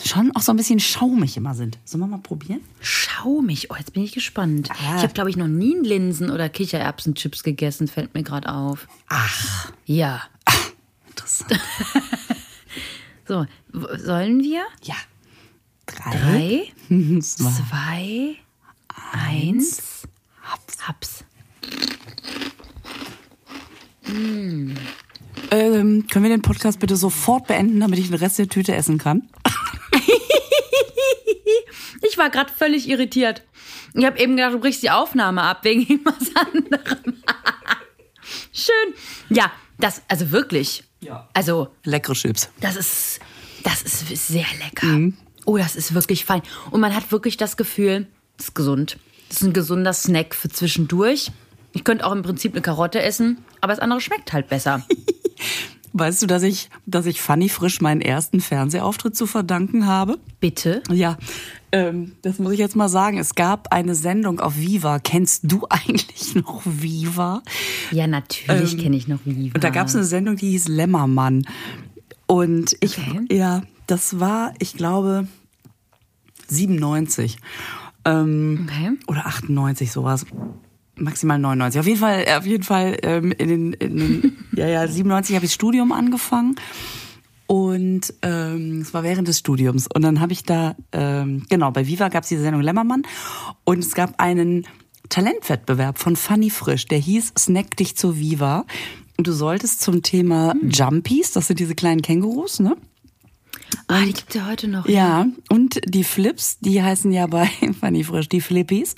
schon 0.08 0.34
auch 0.34 0.40
so 0.42 0.52
ein 0.52 0.56
bisschen 0.56 0.80
schaumig 0.80 1.36
immer 1.36 1.54
sind. 1.54 1.78
Sollen 1.84 2.00
wir 2.02 2.06
mal 2.08 2.18
probieren? 2.18 2.60
Schaumig. 2.80 3.70
Oh, 3.70 3.74
jetzt 3.78 3.92
bin 3.92 4.02
ich 4.04 4.12
gespannt. 4.12 4.70
Ah. 4.70 4.96
Ich 4.96 5.02
habe, 5.02 5.12
glaube 5.12 5.30
ich, 5.30 5.36
noch 5.36 5.46
nie 5.48 5.76
Linsen- 5.76 6.30
oder 6.30 6.48
Kichererbsenchips 6.48 7.42
gegessen, 7.42 7.88
fällt 7.88 8.14
mir 8.14 8.22
gerade 8.22 8.52
auf. 8.52 8.88
Ach, 9.08 9.72
Ja. 9.86 10.22
interessant. 11.08 11.58
So, 13.30 13.44
sollen 13.98 14.40
wir? 14.42 14.62
Ja. 14.84 14.94
Drei. 15.84 16.12
Drei, 16.12 16.72
Zwei. 17.20 17.50
zwei, 17.50 18.36
eins. 19.12 20.08
Haps. 20.42 20.88
Haps. 20.88 21.24
Ähm, 25.50 26.06
können 26.10 26.22
wir 26.24 26.30
den 26.30 26.40
Podcast 26.40 26.80
bitte 26.80 26.96
sofort 26.96 27.46
beenden, 27.46 27.80
damit 27.80 27.98
ich 27.98 28.06
den 28.08 28.16
Rest 28.16 28.38
der 28.38 28.48
Tüte 28.48 28.74
essen 28.74 28.96
kann? 28.96 29.28
Ich 32.18 32.24
war 32.24 32.30
gerade 32.30 32.52
völlig 32.52 32.88
irritiert. 32.88 33.42
Ich 33.94 34.04
habe 34.04 34.18
eben 34.18 34.34
gedacht, 34.34 34.52
du 34.52 34.58
brichst 34.58 34.82
die 34.82 34.90
Aufnahme 34.90 35.40
ab 35.40 35.62
wegen 35.62 35.82
irgendwas 35.88 36.34
anderem. 36.34 37.14
Schön. 38.52 38.94
Ja, 39.28 39.52
das, 39.78 40.02
also 40.08 40.32
wirklich. 40.32 40.82
Ja. 40.98 41.28
Also, 41.32 41.68
Leckere 41.84 42.16
Chips. 42.16 42.48
das 42.60 42.74
ist, 42.74 43.20
das 43.62 43.82
ist 43.82 44.26
sehr 44.26 44.46
lecker. 44.64 45.12
Oh, 45.44 45.58
das 45.58 45.76
ist 45.76 45.94
wirklich 45.94 46.24
fein. 46.24 46.42
Und 46.72 46.80
man 46.80 46.92
hat 46.92 47.12
wirklich 47.12 47.36
das 47.36 47.56
Gefühl, 47.56 48.08
es 48.36 48.46
ist 48.46 48.54
gesund. 48.56 48.98
Das 49.28 49.36
ist 49.36 49.44
ein 49.44 49.52
gesunder 49.52 49.92
Snack 49.92 50.34
für 50.34 50.48
zwischendurch. 50.48 51.30
Ich 51.72 51.84
könnte 51.84 52.04
auch 52.04 52.10
im 52.10 52.22
Prinzip 52.22 52.52
eine 52.52 52.62
Karotte 52.62 53.00
essen, 53.00 53.44
aber 53.60 53.72
das 53.74 53.78
andere 53.78 54.00
schmeckt 54.00 54.32
halt 54.32 54.48
besser. 54.48 54.84
Weißt 55.98 56.22
du, 56.22 56.26
dass 56.26 56.42
ich, 56.42 56.70
dass 56.86 57.06
ich 57.06 57.20
Fanny 57.20 57.48
Frisch 57.48 57.80
meinen 57.80 58.00
ersten 58.00 58.40
Fernsehauftritt 58.40 59.16
zu 59.16 59.26
verdanken 59.26 59.86
habe? 59.86 60.18
Bitte? 60.40 60.82
Ja, 60.90 61.16
ähm, 61.72 62.12
das 62.22 62.38
muss 62.38 62.52
ich 62.52 62.58
jetzt 62.58 62.76
mal 62.76 62.88
sagen. 62.88 63.18
Es 63.18 63.34
gab 63.34 63.72
eine 63.72 63.94
Sendung 63.94 64.40
auf 64.40 64.56
Viva. 64.56 64.98
Kennst 64.98 65.42
du 65.50 65.66
eigentlich 65.70 66.34
noch 66.34 66.62
Viva? 66.64 67.42
Ja, 67.90 68.06
natürlich 68.06 68.78
kenne 68.78 68.96
ich 68.96 69.08
noch 69.08 69.20
Viva. 69.24 69.38
Ähm, 69.46 69.52
Und 69.54 69.64
da 69.64 69.70
gab 69.70 69.88
es 69.88 69.94
eine 69.94 70.04
Sendung, 70.04 70.36
die 70.36 70.50
hieß 70.50 70.68
Lämmermann. 70.68 71.46
Und 72.26 72.76
ich, 72.80 72.98
Okay. 72.98 73.20
ja, 73.30 73.62
das 73.86 74.20
war, 74.20 74.52
ich 74.58 74.74
glaube, 74.74 75.26
97. 76.48 77.38
Ähm, 78.04 78.66
Okay. 78.68 78.92
Oder 79.06 79.26
98, 79.26 79.90
sowas. 79.92 80.26
Maximal 80.98 81.38
99. 81.38 81.80
Auf 81.80 81.86
jeden 81.86 81.98
Fall, 81.98 82.24
auf 82.36 82.46
jeden 82.46 82.64
Fall 82.64 82.96
ähm, 83.02 83.32
in 83.32 83.48
den, 83.48 83.72
in 83.74 83.96
den 83.96 84.36
ja, 84.52 84.68
ja, 84.68 84.86
97 84.86 85.34
habe 85.36 85.44
ich 85.44 85.50
das 85.50 85.54
Studium 85.54 85.92
angefangen. 85.92 86.56
Und 87.46 88.12
ähm, 88.20 88.82
es 88.82 88.92
war 88.92 89.02
während 89.02 89.26
des 89.26 89.38
Studiums. 89.38 89.88
Und 89.92 90.02
dann 90.02 90.20
habe 90.20 90.32
ich 90.32 90.42
da, 90.42 90.76
ähm, 90.92 91.44
genau, 91.48 91.70
bei 91.70 91.86
Viva 91.86 92.08
gab 92.08 92.24
es 92.24 92.28
diese 92.28 92.42
Sendung 92.42 92.60
Lämmermann. 92.60 93.02
Und 93.64 93.78
es 93.78 93.94
gab 93.94 94.20
einen 94.20 94.66
Talentwettbewerb 95.08 95.98
von 95.98 96.16
Fanny 96.16 96.50
Frisch, 96.50 96.86
der 96.86 96.98
hieß 96.98 97.32
Snack 97.38 97.76
dich 97.76 97.96
zu 97.96 98.18
Viva. 98.18 98.66
Und 99.16 99.26
du 99.26 99.32
solltest 99.32 99.80
zum 99.80 100.02
Thema 100.02 100.54
Jumpies, 100.62 101.32
das 101.32 101.48
sind 101.48 101.58
diese 101.58 101.74
kleinen 101.74 102.02
Kängurus, 102.02 102.60
ne? 102.60 102.76
Ah, 103.86 104.04
die 104.04 104.12
gibt's 104.12 104.34
ja 104.34 104.46
heute 104.46 104.68
noch. 104.68 104.86
Ja, 104.86 105.26
und 105.48 105.80
die 105.86 106.04
Flips, 106.04 106.58
die 106.60 106.82
heißen 106.82 107.10
ja 107.10 107.26
bei 107.26 107.46
Fanny 107.80 108.04
Frisch 108.04 108.28
die 108.28 108.40
Flippies. 108.40 108.94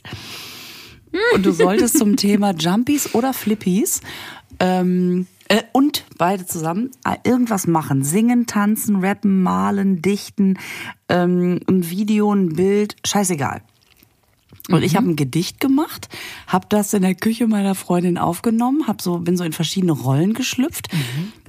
Und 1.34 1.44
du 1.44 1.52
solltest 1.52 1.98
zum 1.98 2.16
Thema 2.16 2.52
Jumpies 2.52 3.14
oder 3.14 3.32
Flippies 3.32 4.00
ähm, 4.58 5.26
äh, 5.48 5.62
und 5.72 6.04
beide 6.16 6.46
zusammen 6.46 6.90
äh, 7.04 7.16
irgendwas 7.24 7.66
machen. 7.66 8.04
Singen, 8.04 8.46
tanzen, 8.46 9.04
rappen, 9.04 9.42
malen, 9.42 10.00
dichten, 10.02 10.58
ähm, 11.08 11.60
ein 11.68 11.90
Video, 11.90 12.32
ein 12.32 12.50
Bild, 12.50 12.96
scheißegal. 13.04 13.62
Und 14.68 14.84
ich 14.84 14.94
habe 14.94 15.08
ein 15.08 15.16
Gedicht 15.16 15.58
gemacht, 15.58 16.08
habe 16.46 16.66
das 16.68 16.94
in 16.94 17.02
der 17.02 17.16
Küche 17.16 17.48
meiner 17.48 17.74
Freundin 17.74 18.18
aufgenommen, 18.18 18.86
hab 18.86 19.02
so 19.02 19.18
bin 19.18 19.36
so 19.36 19.42
in 19.42 19.52
verschiedene 19.52 19.92
Rollen 19.92 20.34
geschlüpft 20.34 20.88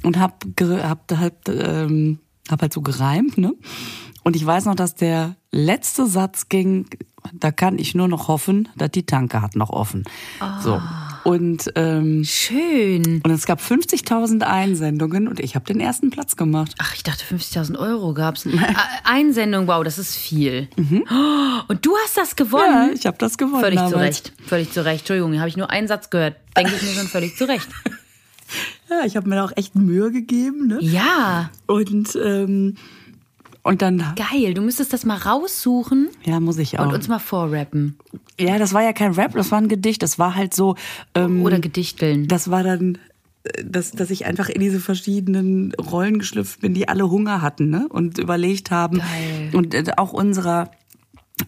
und 0.02 0.17
habe 0.17 0.36
hab, 0.82 1.12
hab, 1.12 1.50
ähm, 1.50 2.19
hab 2.50 2.62
halt 2.62 2.74
so 2.74 2.82
gereimt, 2.82 3.38
ne? 3.38 3.54
Und 4.24 4.36
ich 4.36 4.45
weiß 4.45 4.65
noch, 4.65 4.76
dass 4.76 4.95
der 4.95 5.36
letzte 5.52 6.08
Satz 6.08 6.47
ging, 6.50 6.88
da 7.34 7.51
kann 7.51 7.77
ich 7.79 7.95
nur 7.95 8.07
noch 8.07 8.27
hoffen, 8.27 8.69
dass 8.77 8.91
die 8.91 9.05
Tanke 9.05 9.41
hat 9.41 9.55
noch 9.55 9.69
offen. 9.69 10.03
So. 10.62 10.81
Und 11.23 11.71
ähm, 11.75 12.23
Schön. 12.23 13.21
und 13.23 13.29
es 13.31 13.45
gab 13.45 13.62
50.000 13.62 14.41
Einsendungen 14.41 15.27
und 15.27 15.39
ich 15.39 15.53
habe 15.55 15.65
den 15.65 15.79
ersten 15.79 16.10
Platz 16.10 16.36
gemacht. 16.36 16.73
Ach, 16.79 16.95
ich 16.95 17.03
dachte 17.03 17.23
50.000 17.23 17.77
Euro 17.77 18.13
gab's. 18.15 18.47
Einsendung, 19.03 19.67
wow, 19.67 19.84
das 19.84 19.99
ist 19.99 20.15
viel. 20.15 20.67
Oh, 20.79 21.62
Und 21.67 21.86
du 21.86 21.95
hast 22.03 22.17
das 22.17 22.31
Ja, 22.31 22.43
gewonnen? 22.43 22.93
ich 22.95 23.05
habe 23.05 23.17
das 23.19 23.38
gewonnen 23.38 23.62
Völlig 23.62 23.79
zu 23.79 23.91
damals. 23.91 24.01
Recht. 24.07 24.34
Völlig 24.47 24.71
zu 24.71 24.84
Recht. 24.84 25.01
Entschuldigung, 25.01 25.38
habe 25.39 25.49
ich 25.49 25.57
nur 25.57 25.69
einen 25.69 25.88
Satz 25.88 26.10
gehört. 26.10 26.38
Denke 26.57 26.73
ich 26.75 26.81
mir 26.81 26.89
schon 26.93 27.07
völlig 27.07 27.36
zu 27.38 27.47
Recht. 27.47 27.67
Ja, 28.89 29.05
ich 29.05 29.15
habe 29.15 29.29
mir 29.29 29.36
da 29.36 29.45
auch 29.45 29.53
echt 29.55 29.75
Mühe 29.75 30.12
gegeben, 30.12 30.67
ne? 30.67 30.77
Ja, 30.81 31.49
Und 31.67 32.13
ähm, 32.21 32.75
und 33.63 33.82
dann 33.82 34.04
geil. 34.15 34.54
Du 34.54 34.62
müsstest 34.62 34.93
das 34.93 35.06
mal 35.06 35.17
raussuchen 35.17 36.10
ja, 36.24 36.39
muss 36.39 36.58
ich 36.58 36.80
auch. 36.80 36.86
und 36.86 36.93
uns 36.93 37.08
mal 37.08 37.19
vorrappen. 37.19 37.97
Ja, 38.39 38.58
das 38.58 38.74
war 38.74 38.82
ja 38.82 38.93
kein 38.93 39.13
Rap, 39.13 39.34
das 39.34 39.52
war 39.52 39.60
ein 39.60 39.67
Gedicht. 39.67 40.02
Das 40.02 40.17
war 40.17 40.36
halt 40.36 40.54
so. 40.54 40.76
Ähm, 41.13 41.43
Oder 41.43 41.60
gedichteln. 41.60 42.28
Das 42.28 42.50
war 42.50 42.63
dann. 42.63 42.97
dass, 43.63 43.91
dass 43.91 44.10
ich 44.10 44.26
einfach 44.26 44.50
in 44.50 44.62
diese 44.62 44.80
verschiedenen 44.80 45.74
Rollen 45.74 46.19
geschlüpft 46.19 46.62
bin, 46.62 46.74
die 46.74 46.88
alle 46.88 47.10
Hunger 47.10 47.41
hatten 47.41 47.69
ne? 47.69 47.88
und 47.89 48.17
überlegt 48.17 48.71
haben. 48.71 48.97
Geil. 49.00 49.50
Und 49.54 49.74
äh, 49.74 49.84
auch 49.97 50.13
unserer 50.13 50.71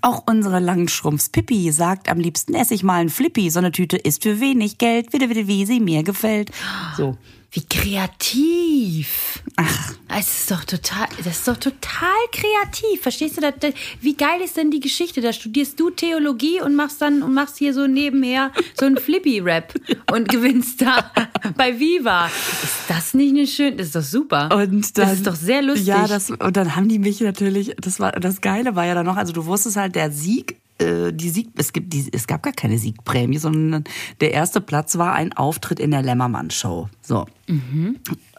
auch 0.02 0.24
unsere 0.28 0.60
Langschrumpfs 0.60 1.30
Pippi 1.30 1.72
sagt, 1.72 2.10
am 2.10 2.20
liebsten 2.20 2.56
esse 2.56 2.74
ich 2.74 2.84
mal 2.84 3.02
ein 3.02 3.10
Flippi. 3.10 3.50
So 3.50 3.60
eine 3.60 3.72
Tüte 3.72 3.98
ist 3.98 4.24
für 4.24 4.40
wenig 4.40 4.78
Geld, 4.78 5.14
wieder, 5.14 5.30
wieder, 5.30 5.48
wie 5.48 5.66
sie 5.66 5.80
mir 5.80 6.04
gefällt. 6.04 6.52
So. 6.98 7.18
Wie 7.56 7.64
kreativ. 7.68 9.44
Ach, 9.58 9.94
Es 10.16 10.28
ist 10.42 10.52
doch 10.52 10.64
total, 10.64 11.08
das 11.24 11.38
ist 11.38 11.48
doch 11.48 11.58
total 11.58 12.10
kreativ. 12.32 13.02
Verstehst 13.02 13.38
du 13.38 13.42
das? 13.42 13.54
das- 13.60 13.74
Wie 14.02 14.16
geil 14.16 14.42
ist 14.44 14.58
denn 14.58 14.72
die 14.72 14.80
Geschichte? 14.80 15.22
Da 15.22 15.32
studierst 15.34 15.80
du 15.80 15.90
Theologie 15.92 16.62
und 16.62 16.76
machst 16.76 17.02
dann 17.02 17.22
und 17.22 17.34
machst 17.34 17.58
hier 17.58 17.74
so 17.74 17.86
nebenher 17.88 18.52
so 18.80 18.86
einen 18.88 18.98
Flippy-Rap 18.98 19.74
und 20.12 20.30
gewinnst 20.30 20.82
da 20.82 21.12
bei 21.58 21.80
Viva. 21.80 22.28
Ist 22.28 22.74
das 22.90 23.14
nicht 23.14 23.30
eine 23.36 23.46
schöne, 23.48 23.76
das 23.78 23.88
ist 23.88 23.96
doch 23.96 24.02
super. 24.04 24.50
Und 24.56 24.98
dann, 24.98 25.06
das 25.08 25.14
ist 25.18 25.28
doch 25.28 25.36
sehr 25.36 25.62
lustig. 25.62 25.88
Ja, 25.88 26.08
das, 26.08 26.32
und 26.32 26.58
dann 26.58 26.76
haben 26.76 26.90
die 26.90 27.00
mich 27.00 27.22
natürlich, 27.22 27.76
das 27.80 28.00
war, 28.00 28.12
das 28.14 28.42
Geile 28.42 28.76
war 28.76 28.86
ja 28.86 28.96
dann 28.96 29.06
noch, 29.06 29.18
also 29.18 29.32
du 29.34 29.46
wusstest 29.46 29.78
halt, 29.78 29.94
der 29.96 30.12
Sieg, 30.12 30.60
äh, 30.84 31.12
die 31.14 31.30
Sieg, 31.30 31.50
es 31.58 31.74
gibt, 31.74 31.94
die, 31.94 32.08
es 32.12 32.28
gab 32.28 32.44
gar 32.44 32.54
keine 32.54 32.78
Siegprämie, 32.78 33.38
sondern 33.38 33.84
der 34.22 34.34
erste 34.34 34.62
Platz 34.62 34.98
war 34.98 35.14
ein 35.14 35.34
Auftritt 35.34 35.80
in 35.80 35.92
der 35.92 36.02
Lämmermann-Show. 36.02 36.90
So. 37.02 37.26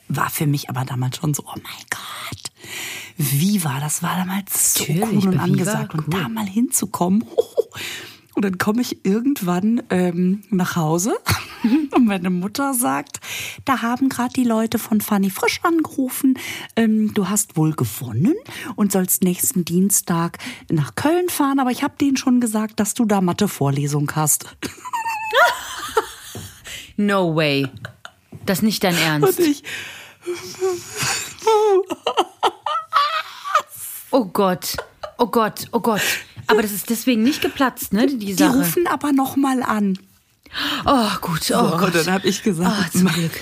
War 0.08 0.30
für 0.30 0.46
mich 0.46 0.68
aber 0.70 0.84
damals 0.84 1.16
schon 1.16 1.34
so, 1.34 1.42
oh 1.46 1.54
mein 1.56 1.84
Gott. 1.90 2.52
Viva, 3.16 3.80
das 3.80 4.02
war 4.02 4.16
damals 4.16 4.74
so 4.74 4.84
Natürlich, 4.84 5.24
cool 5.24 5.28
und 5.28 5.32
Viva, 5.34 5.42
angesagt. 5.42 5.94
Und 5.94 6.08
cool. 6.08 6.20
da 6.20 6.28
mal 6.28 6.46
hinzukommen. 6.46 7.24
Und 8.34 8.44
dann 8.44 8.58
komme 8.58 8.80
ich 8.82 9.04
irgendwann 9.04 9.82
ähm, 9.90 10.42
nach 10.50 10.74
Hause 10.76 11.16
und 11.92 12.04
meine 12.06 12.30
Mutter 12.30 12.74
sagt, 12.74 13.20
da 13.64 13.80
haben 13.82 14.08
gerade 14.08 14.32
die 14.32 14.44
Leute 14.44 14.78
von 14.78 15.00
Fanny 15.00 15.30
Frisch 15.30 15.60
angerufen. 15.62 16.38
Ähm, 16.74 17.14
du 17.14 17.28
hast 17.28 17.56
wohl 17.56 17.74
gewonnen 17.74 18.34
und 18.76 18.90
sollst 18.92 19.22
nächsten 19.22 19.64
Dienstag 19.64 20.38
nach 20.70 20.94
Köln 20.96 21.28
fahren. 21.28 21.60
Aber 21.60 21.70
ich 21.70 21.82
habe 21.84 21.94
denen 22.00 22.16
schon 22.16 22.40
gesagt, 22.40 22.80
dass 22.80 22.94
du 22.94 23.04
da 23.04 23.20
Mathe-Vorlesung 23.20 24.10
hast. 24.14 24.46
No 26.96 27.34
way. 27.34 27.66
Das 28.46 28.58
ist 28.58 28.62
nicht 28.62 28.84
dein 28.84 28.94
Und 28.94 29.00
Ernst. 29.02 29.40
ich, 29.40 29.64
Oh 34.10 34.24
Gott. 34.26 34.76
Oh 35.18 35.26
Gott. 35.26 35.66
Oh 35.72 35.80
Gott. 35.80 36.02
Aber 36.46 36.62
das 36.62 36.72
ist 36.72 36.90
deswegen 36.90 37.22
nicht 37.22 37.42
geplatzt, 37.42 37.92
ne, 37.92 38.06
die 38.06 38.18
die 38.18 38.34
Sache. 38.34 38.56
rufen 38.58 38.86
aber 38.86 39.12
noch 39.12 39.36
mal 39.36 39.62
an. 39.62 39.98
Oh, 40.84 41.08
gut. 41.20 41.40
Oh, 41.52 41.70
So, 41.70 41.76
Gott. 41.78 41.94
dann 41.94 42.12
habe 42.12 42.28
ich 42.28 42.42
gesagt, 42.42 42.92
zum 42.92 43.06
Glück. 43.08 43.32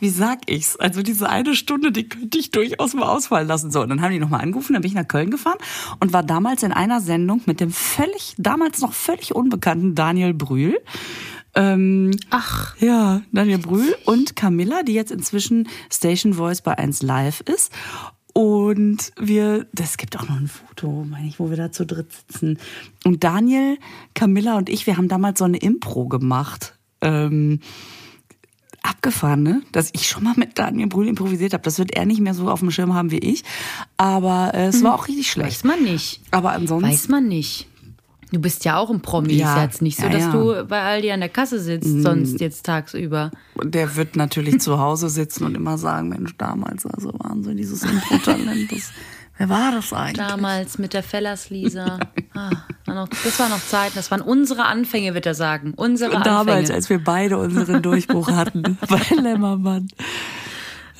wie 0.00 0.08
sag 0.08 0.40
ich's? 0.50 0.76
Also 0.76 1.02
diese 1.02 1.28
eine 1.28 1.54
Stunde, 1.54 1.92
die 1.92 2.08
könnte 2.08 2.38
ich 2.38 2.50
durchaus 2.50 2.94
mal 2.94 3.04
ausfallen 3.06 3.46
lassen. 3.46 3.70
So, 3.70 3.82
und 3.82 3.90
dann 3.90 4.00
haben 4.00 4.12
die 4.12 4.18
nochmal 4.18 4.40
angerufen, 4.40 4.72
dann 4.72 4.82
bin 4.82 4.90
ich 4.90 4.94
nach 4.96 5.06
Köln 5.06 5.30
gefahren 5.30 5.58
und 6.00 6.12
war 6.12 6.22
damals 6.22 6.62
in 6.62 6.72
einer 6.72 7.00
Sendung 7.00 7.42
mit 7.46 7.60
dem 7.60 7.70
völlig, 7.70 8.34
damals 8.38 8.80
noch 8.80 8.92
völlig 8.94 9.34
unbekannten 9.34 9.94
Daniel 9.94 10.32
Brühl. 10.32 10.78
Ähm, 11.54 12.12
Ach, 12.30 12.74
ja, 12.80 13.20
Daniel 13.32 13.58
Brühl 13.58 13.94
und 14.06 14.34
Camilla, 14.36 14.82
die 14.82 14.94
jetzt 14.94 15.10
inzwischen 15.12 15.68
Station 15.92 16.34
Voice 16.34 16.62
bei 16.62 16.76
1 16.78 17.02
Live 17.02 17.40
ist. 17.42 17.70
Und 18.38 19.10
wir, 19.18 19.66
das 19.72 19.96
gibt 19.96 20.16
auch 20.16 20.28
noch 20.28 20.36
ein 20.36 20.46
Foto, 20.46 21.04
meine 21.04 21.26
ich, 21.26 21.40
wo 21.40 21.50
wir 21.50 21.56
da 21.56 21.72
zu 21.72 21.84
dritt 21.84 22.12
sitzen. 22.12 22.56
Und 23.02 23.24
Daniel, 23.24 23.78
Camilla 24.14 24.56
und 24.56 24.68
ich, 24.68 24.86
wir 24.86 24.96
haben 24.96 25.08
damals 25.08 25.40
so 25.40 25.44
eine 25.44 25.56
Impro 25.56 26.06
gemacht. 26.06 26.78
Ähm, 27.00 27.58
abgefahren, 28.84 29.42
ne? 29.42 29.62
Dass 29.72 29.90
ich 29.92 30.06
schon 30.06 30.22
mal 30.22 30.34
mit 30.36 30.56
Daniel 30.56 30.86
Brühl 30.86 31.08
improvisiert 31.08 31.52
habe. 31.52 31.64
Das 31.64 31.80
wird 31.80 31.96
er 31.96 32.06
nicht 32.06 32.20
mehr 32.20 32.32
so 32.32 32.48
auf 32.48 32.60
dem 32.60 32.70
Schirm 32.70 32.94
haben 32.94 33.10
wie 33.10 33.18
ich. 33.18 33.42
Aber 33.96 34.52
äh, 34.54 34.66
es 34.66 34.84
war 34.84 34.94
auch 34.94 35.08
richtig 35.08 35.28
schlecht. 35.28 35.64
weiß 35.64 35.64
man 35.64 35.82
nicht. 35.82 36.20
Aber 36.30 36.52
ansonsten. 36.52 36.88
Weiß 36.88 37.08
man 37.08 37.26
nicht. 37.26 37.66
Du 38.30 38.40
bist 38.40 38.64
ja 38.66 38.76
auch 38.76 38.90
ein 38.90 39.00
Promi. 39.00 39.34
Ja. 39.34 39.54
Ist 39.56 39.62
jetzt 39.62 39.82
nicht 39.82 39.96
so, 39.98 40.04
Ja, 40.04 40.10
dass 40.10 40.22
ja. 40.24 40.32
du 40.32 40.64
bei 40.66 40.82
Aldi 40.82 41.10
an 41.12 41.20
der 41.20 41.28
Kasse 41.30 41.58
sitzt, 41.60 42.02
sonst 42.02 42.40
jetzt 42.40 42.66
tagsüber. 42.66 43.30
Der 43.62 43.96
wird 43.96 44.16
natürlich 44.16 44.60
zu 44.60 44.78
Hause 44.78 45.08
sitzen 45.08 45.44
und 45.44 45.54
immer 45.54 45.78
sagen, 45.78 46.10
Mensch, 46.10 46.36
damals, 46.36 46.84
also 46.84 47.12
Wahnsinn, 47.18 47.56
dieses 47.56 47.84
Impro-Talent. 47.84 48.70
Wer 49.38 49.48
war 49.48 49.70
das 49.72 49.92
eigentlich? 49.92 50.26
Damals 50.26 50.78
mit 50.78 50.92
der 50.94 51.02
Fellers 51.02 51.50
Lisa. 51.50 51.98
Ah, 52.34 52.50
das 53.24 53.40
war 53.40 53.48
noch 53.48 53.58
Zeit. 53.60 53.92
Das 53.96 54.12
waren 54.12 54.20
unsere 54.20 54.64
Anfänge, 54.66 55.12
wird 55.14 55.26
er 55.26 55.34
sagen. 55.34 55.72
Unsere 55.74 56.14
Und 56.14 56.24
damals, 56.24 56.48
Anfänge. 56.70 56.74
als 56.76 56.88
wir 56.88 57.02
beide 57.02 57.36
unseren 57.36 57.82
Durchbruch 57.82 58.30
hatten 58.30 58.78
bei 58.88 59.00
Lämmermann. 59.20 59.88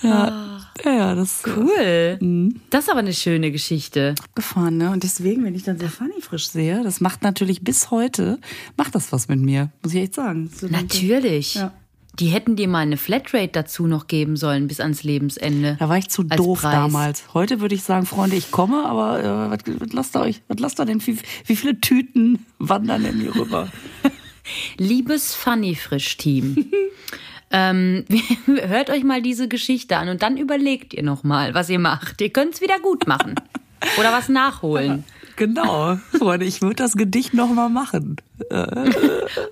Ja, 0.02 0.58
ja, 0.84 0.92
ja, 0.92 1.14
das 1.14 1.38
ist 1.38 1.46
Cool. 1.46 2.18
Mhm. 2.20 2.60
Das 2.70 2.84
ist 2.84 2.90
aber 2.90 3.00
eine 3.00 3.12
schöne 3.14 3.50
Geschichte. 3.50 4.14
abgefahren, 4.22 4.76
ne? 4.76 4.90
Und 4.90 5.02
deswegen, 5.02 5.44
wenn 5.44 5.54
ich 5.54 5.64
dann 5.64 5.78
so 5.78 5.88
Funny 5.88 6.20
frisch 6.20 6.48
sehe, 6.48 6.82
das 6.82 7.00
macht 7.00 7.22
natürlich 7.22 7.62
bis 7.62 7.90
heute, 7.90 8.38
macht 8.76 8.94
das 8.94 9.12
was 9.12 9.28
mit 9.28 9.40
mir, 9.40 9.70
muss 9.82 9.94
ich 9.94 10.02
echt 10.02 10.14
sagen. 10.14 10.50
So 10.54 10.66
Natürlich. 10.68 11.54
Ja. 11.54 11.72
Die 12.18 12.26
hätten 12.26 12.56
dir 12.56 12.66
mal 12.66 12.80
eine 12.80 12.96
Flatrate 12.96 13.50
dazu 13.52 13.86
noch 13.86 14.08
geben 14.08 14.36
sollen 14.36 14.66
bis 14.66 14.80
ans 14.80 15.04
Lebensende. 15.04 15.76
Da 15.78 15.88
war 15.88 15.98
ich 15.98 16.08
zu 16.08 16.24
doof 16.24 16.62
Preis. 16.62 16.72
damals. 16.72 17.24
Heute 17.32 17.60
würde 17.60 17.76
ich 17.76 17.84
sagen, 17.84 18.06
Freunde, 18.06 18.34
ich 18.34 18.50
komme, 18.50 18.84
aber 18.86 19.22
äh, 19.22 19.50
was, 19.50 19.80
was 19.80 19.92
lasst 19.92 20.16
ihr 20.16 20.22
euch? 20.22 20.42
Was 20.48 20.58
lasst 20.58 20.80
ihr 20.80 20.84
denn? 20.86 21.06
Wie, 21.06 21.16
wie 21.46 21.56
viele 21.56 21.80
Tüten 21.80 22.44
wandern 22.58 23.04
denn 23.04 23.20
hier 23.20 23.36
rüber? 23.36 23.68
Liebes 24.78 25.34
Funny 25.34 25.76
Frisch 25.76 26.16
Team. 26.16 26.70
ähm, 27.50 28.04
hört 28.46 28.90
euch 28.90 29.04
mal 29.04 29.22
diese 29.22 29.48
Geschichte 29.48 29.96
an 29.96 30.08
und 30.08 30.22
dann 30.22 30.37
überlegt 30.37 30.94
ihr 30.94 31.02
noch 31.02 31.24
mal, 31.24 31.54
was 31.54 31.68
ihr 31.70 31.78
macht. 31.78 32.20
Ihr 32.20 32.30
könnt 32.30 32.54
es 32.54 32.61
wieder 32.61 32.78
gut 32.80 33.06
machen 33.06 33.34
oder 33.98 34.12
was 34.12 34.28
nachholen. 34.28 35.04
Genau, 35.37 35.96
Freunde, 36.18 36.46
ich 36.46 36.62
würde 36.62 36.74
das 36.76 36.94
Gedicht 36.94 37.32
noch 37.34 37.48
mal 37.48 37.68
machen. 37.68 38.16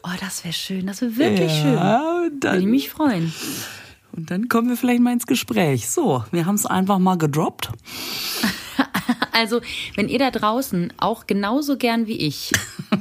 Oh, 0.02 0.16
das 0.20 0.44
wäre 0.44 0.54
schön. 0.54 0.86
Das 0.86 1.00
wäre 1.02 1.16
wirklich 1.16 1.52
schön. 1.52 1.74
Ja, 1.74 2.22
und 2.24 2.42
Würde 2.42 2.58
ich 2.58 2.64
mich 2.66 2.88
freuen. 2.90 3.32
und 4.12 4.30
dann 4.30 4.48
kommen 4.48 4.68
wir 4.68 4.76
vielleicht 4.76 5.00
mal 5.00 5.12
ins 5.12 5.26
Gespräch. 5.26 5.90
So, 5.90 6.24
wir 6.30 6.46
haben 6.46 6.54
es 6.54 6.64
einfach 6.64 6.98
mal 6.98 7.16
gedroppt. 7.18 7.70
Also, 9.32 9.60
wenn 9.96 10.08
ihr 10.08 10.18
da 10.18 10.30
draußen 10.30 10.92
auch 10.96 11.26
genauso 11.26 11.76
gern 11.76 12.06
wie 12.06 12.16
ich 12.16 12.52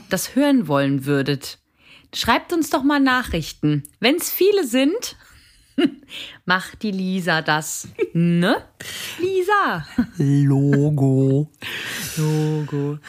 das 0.10 0.36
hören 0.36 0.68
wollen 0.68 1.06
würdet, 1.06 1.60
schreibt 2.16 2.54
uns 2.54 2.70
doch 2.70 2.84
mal 2.84 3.00
Nachrichten. 3.00 3.84
Wenn 4.00 4.16
es 4.16 4.32
viele 4.32 4.66
sind, 4.66 5.16
macht 6.46 6.82
die 6.84 6.92
Lisa 6.92 7.42
das. 7.42 7.88
Ne? 8.14 8.64
Lisa. 9.20 9.86
Logo. 10.18 11.50
Logo. 12.18 13.00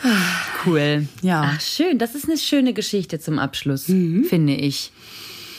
Cool. 0.65 1.09
Ja. 1.23 1.53
Ach, 1.55 1.61
schön. 1.61 1.99
Das 1.99 2.15
ist 2.15 2.27
eine 2.27 2.39
schöne 2.39 2.75
Geschichte 2.75 3.21
zum 3.21 3.39
Abschluss, 3.39 3.85
finde 3.85 4.55
ich. 4.55 4.93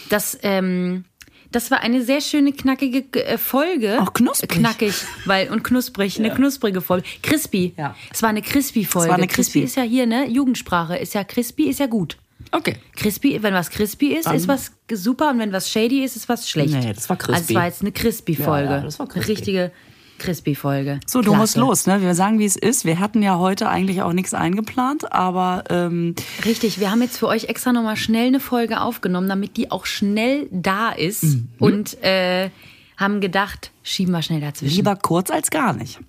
Das, 0.09 0.37
ähm, 0.43 1.05
das 1.51 1.71
war 1.71 1.81
eine 1.81 2.03
sehr 2.03 2.21
schöne, 2.21 2.51
knackige 2.51 3.25
äh, 3.25 3.37
Folge. 3.37 4.01
Auch 4.01 4.13
knusprig. 4.13 4.49
Knackig, 4.49 4.93
weil, 5.25 5.49
und 5.49 5.63
knusprig, 5.63 6.19
eine 6.19 6.33
knusprige 6.33 6.81
Folge. 6.81 7.07
Crispy. 7.21 7.73
Ja. 7.77 7.95
Es 8.11 8.21
war 8.21 8.29
eine. 8.29 8.41
Es 8.41 8.75
war 8.95 9.15
eine 9.15 9.27
Crispy 9.27 9.27
Crispy. 9.27 9.59
ist 9.61 9.75
ja 9.75 9.83
hier, 9.83 10.05
ne? 10.05 10.27
Jugendsprache. 10.27 10.97
Ist 10.97 11.13
ja 11.13 11.23
Crispy, 11.23 11.69
ist 11.69 11.79
ja 11.79 11.87
gut. 11.87 12.17
Okay. 12.51 12.75
Crispy, 12.95 13.41
wenn 13.43 13.53
was 13.53 13.69
crispy 13.69 14.13
ist, 14.13 14.31
ist 14.31 14.47
was 14.47 14.71
super 14.91 15.31
und 15.31 15.39
wenn 15.39 15.51
was 15.51 15.69
shady 15.69 16.03
ist, 16.03 16.15
ist 16.15 16.29
was 16.29 16.49
schlecht. 16.49 16.73
Nee, 16.73 16.93
das 16.93 17.09
war 17.09 17.17
crispy. 17.17 17.33
Also 17.35 17.49
es 17.49 17.55
war 17.55 17.65
jetzt 17.65 17.81
eine 17.81 17.91
crispy-Folge. 17.91 18.69
Ja, 18.69 18.77
ja, 18.77 18.83
das 18.83 18.99
war 18.99 19.07
crispy. 19.07 19.19
Eine 19.31 19.37
richtige 19.37 19.71
crispy-Folge. 20.19 20.99
So, 21.05 21.21
du 21.21 21.33
musst 21.35 21.57
los, 21.57 21.85
ne? 21.87 22.01
Wir 22.01 22.15
sagen, 22.15 22.39
wie 22.39 22.45
es 22.45 22.55
ist. 22.55 22.85
Wir 22.85 22.99
hatten 22.99 23.21
ja 23.21 23.37
heute 23.37 23.69
eigentlich 23.69 24.01
auch 24.01 24.13
nichts 24.13 24.33
eingeplant, 24.33 25.11
aber 25.11 25.63
ähm, 25.69 26.15
Richtig, 26.45 26.79
wir 26.79 26.89
haben 26.91 27.01
jetzt 27.01 27.17
für 27.17 27.27
euch 27.27 27.45
extra 27.45 27.71
nochmal 27.73 27.97
schnell 27.97 28.27
eine 28.27 28.39
Folge 28.39 28.81
aufgenommen, 28.81 29.27
damit 29.29 29.57
die 29.57 29.69
auch 29.71 29.85
schnell 29.85 30.47
da 30.51 30.89
ist 30.89 31.23
Mhm. 31.23 31.47
und 31.59 32.03
äh, 32.03 32.49
haben 32.97 33.21
gedacht, 33.21 33.71
schieben 33.83 34.11
wir 34.13 34.21
schnell 34.23 34.41
dazwischen. 34.41 34.75
lieber 34.75 34.95
kurz 34.95 35.29
als 35.29 35.51
gar 35.51 35.73
nicht. 35.73 35.99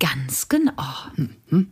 Ganz 0.00 0.48
genau. 0.48 0.72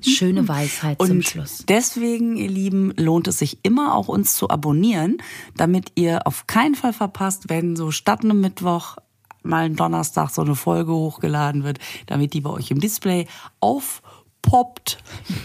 Schöne 0.00 0.48
Weisheit 0.48 0.98
zum 0.98 1.08
Mhm. 1.08 1.16
Und 1.16 1.28
Schluss. 1.28 1.64
deswegen, 1.68 2.36
ihr 2.36 2.48
Lieben, 2.48 2.92
lohnt 2.96 3.28
es 3.28 3.38
sich 3.38 3.58
immer 3.62 3.94
auch 3.94 4.08
uns 4.08 4.34
zu 4.34 4.50
abonnieren, 4.50 5.18
damit 5.56 5.92
ihr 5.94 6.26
auf 6.26 6.46
keinen 6.46 6.74
Fall 6.74 6.92
verpasst, 6.92 7.48
wenn 7.48 7.76
so 7.76 7.90
statt 7.90 8.24
einem 8.24 8.40
Mittwoch 8.40 8.96
mal 9.42 9.64
ein 9.66 9.76
Donnerstag 9.76 10.30
so 10.30 10.42
eine 10.42 10.56
Folge 10.56 10.92
hochgeladen 10.92 11.62
wird, 11.62 11.78
damit 12.06 12.32
die 12.34 12.40
bei 12.40 12.50
euch 12.50 12.70
im 12.72 12.80
Display 12.80 13.28
aufpoppt 13.60 14.98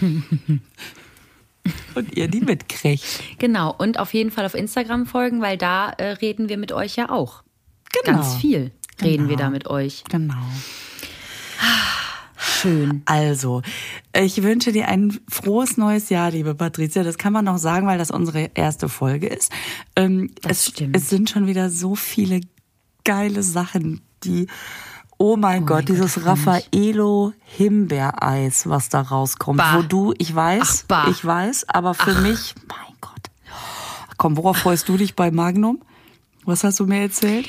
und 1.94 2.16
ihr 2.16 2.26
die 2.28 2.40
mitkriegt. 2.40 3.04
Genau, 3.38 3.72
und 3.76 3.98
auf 4.00 4.12
jeden 4.14 4.30
Fall 4.32 4.44
auf 4.46 4.54
Instagram 4.54 5.06
folgen, 5.06 5.40
weil 5.40 5.56
da 5.56 5.90
äh, 5.90 6.04
reden 6.14 6.48
wir 6.48 6.56
mit 6.58 6.72
euch 6.72 6.96
ja 6.96 7.10
auch. 7.10 7.42
Genau. 8.04 8.18
Ganz 8.18 8.34
viel 8.36 8.72
reden 9.00 9.28
wir 9.28 9.36
Genau. 9.36 9.46
da 9.48 9.50
mit 9.50 9.66
euch. 9.68 10.02
Genau. 10.10 10.34
Schön. 12.62 13.02
Also, 13.06 13.62
Ich 14.14 14.42
wünsche 14.42 14.72
dir 14.72 14.88
ein 14.88 15.18
frohes 15.28 15.76
neues 15.76 16.08
Jahr, 16.10 16.30
liebe 16.30 16.54
Patricia. 16.54 17.02
Das 17.02 17.18
kann 17.18 17.32
man 17.32 17.44
noch 17.44 17.58
sagen, 17.58 17.86
weil 17.86 17.98
das 17.98 18.10
unsere 18.10 18.50
erste 18.54 18.88
Folge 18.88 19.26
ist. 19.26 19.50
Ähm, 19.96 20.30
Das 20.42 20.52
es, 20.58 20.66
stimmt. 20.68 20.96
es 20.96 21.08
sind 21.08 21.28
schon 21.30 21.46
wieder 21.46 21.70
so 21.70 21.94
viele 21.96 22.40
geile 23.04 23.42
Sachen, 23.42 24.00
die. 24.24 24.46
Oh 25.18 25.36
mein 25.36 25.66
Gott, 25.66 25.80
Gott, 25.80 25.88
dieses 25.88 26.14
freu 26.14 26.20
mich. 26.20 26.28
Raffaello 26.30 27.32
Himbeereis, 27.44 28.68
was 28.68 28.88
da 28.88 29.02
rauskommt. 29.02 29.58
Bah. 29.58 29.74
Wo 29.76 29.82
du, 29.82 30.14
ich 30.18 30.34
weiß, 30.34 30.86
Ach, 30.88 31.08
ich 31.08 31.24
weiß, 31.24 31.68
aber 31.68 31.94
für 31.94 32.14
mich, 32.20 32.54
mein 32.68 32.94
Gott. 33.00 33.30
Komm, 34.16 34.36
worauf 34.36 34.56
freust 34.58 34.88
du 34.88 34.96
dich 34.96 35.14
bei 35.14 35.30
Magnum? 35.30 35.80
Was 36.44 36.64
hast 36.64 36.80
du 36.80 36.86
mir 36.86 37.02
erzählt? 37.02 37.48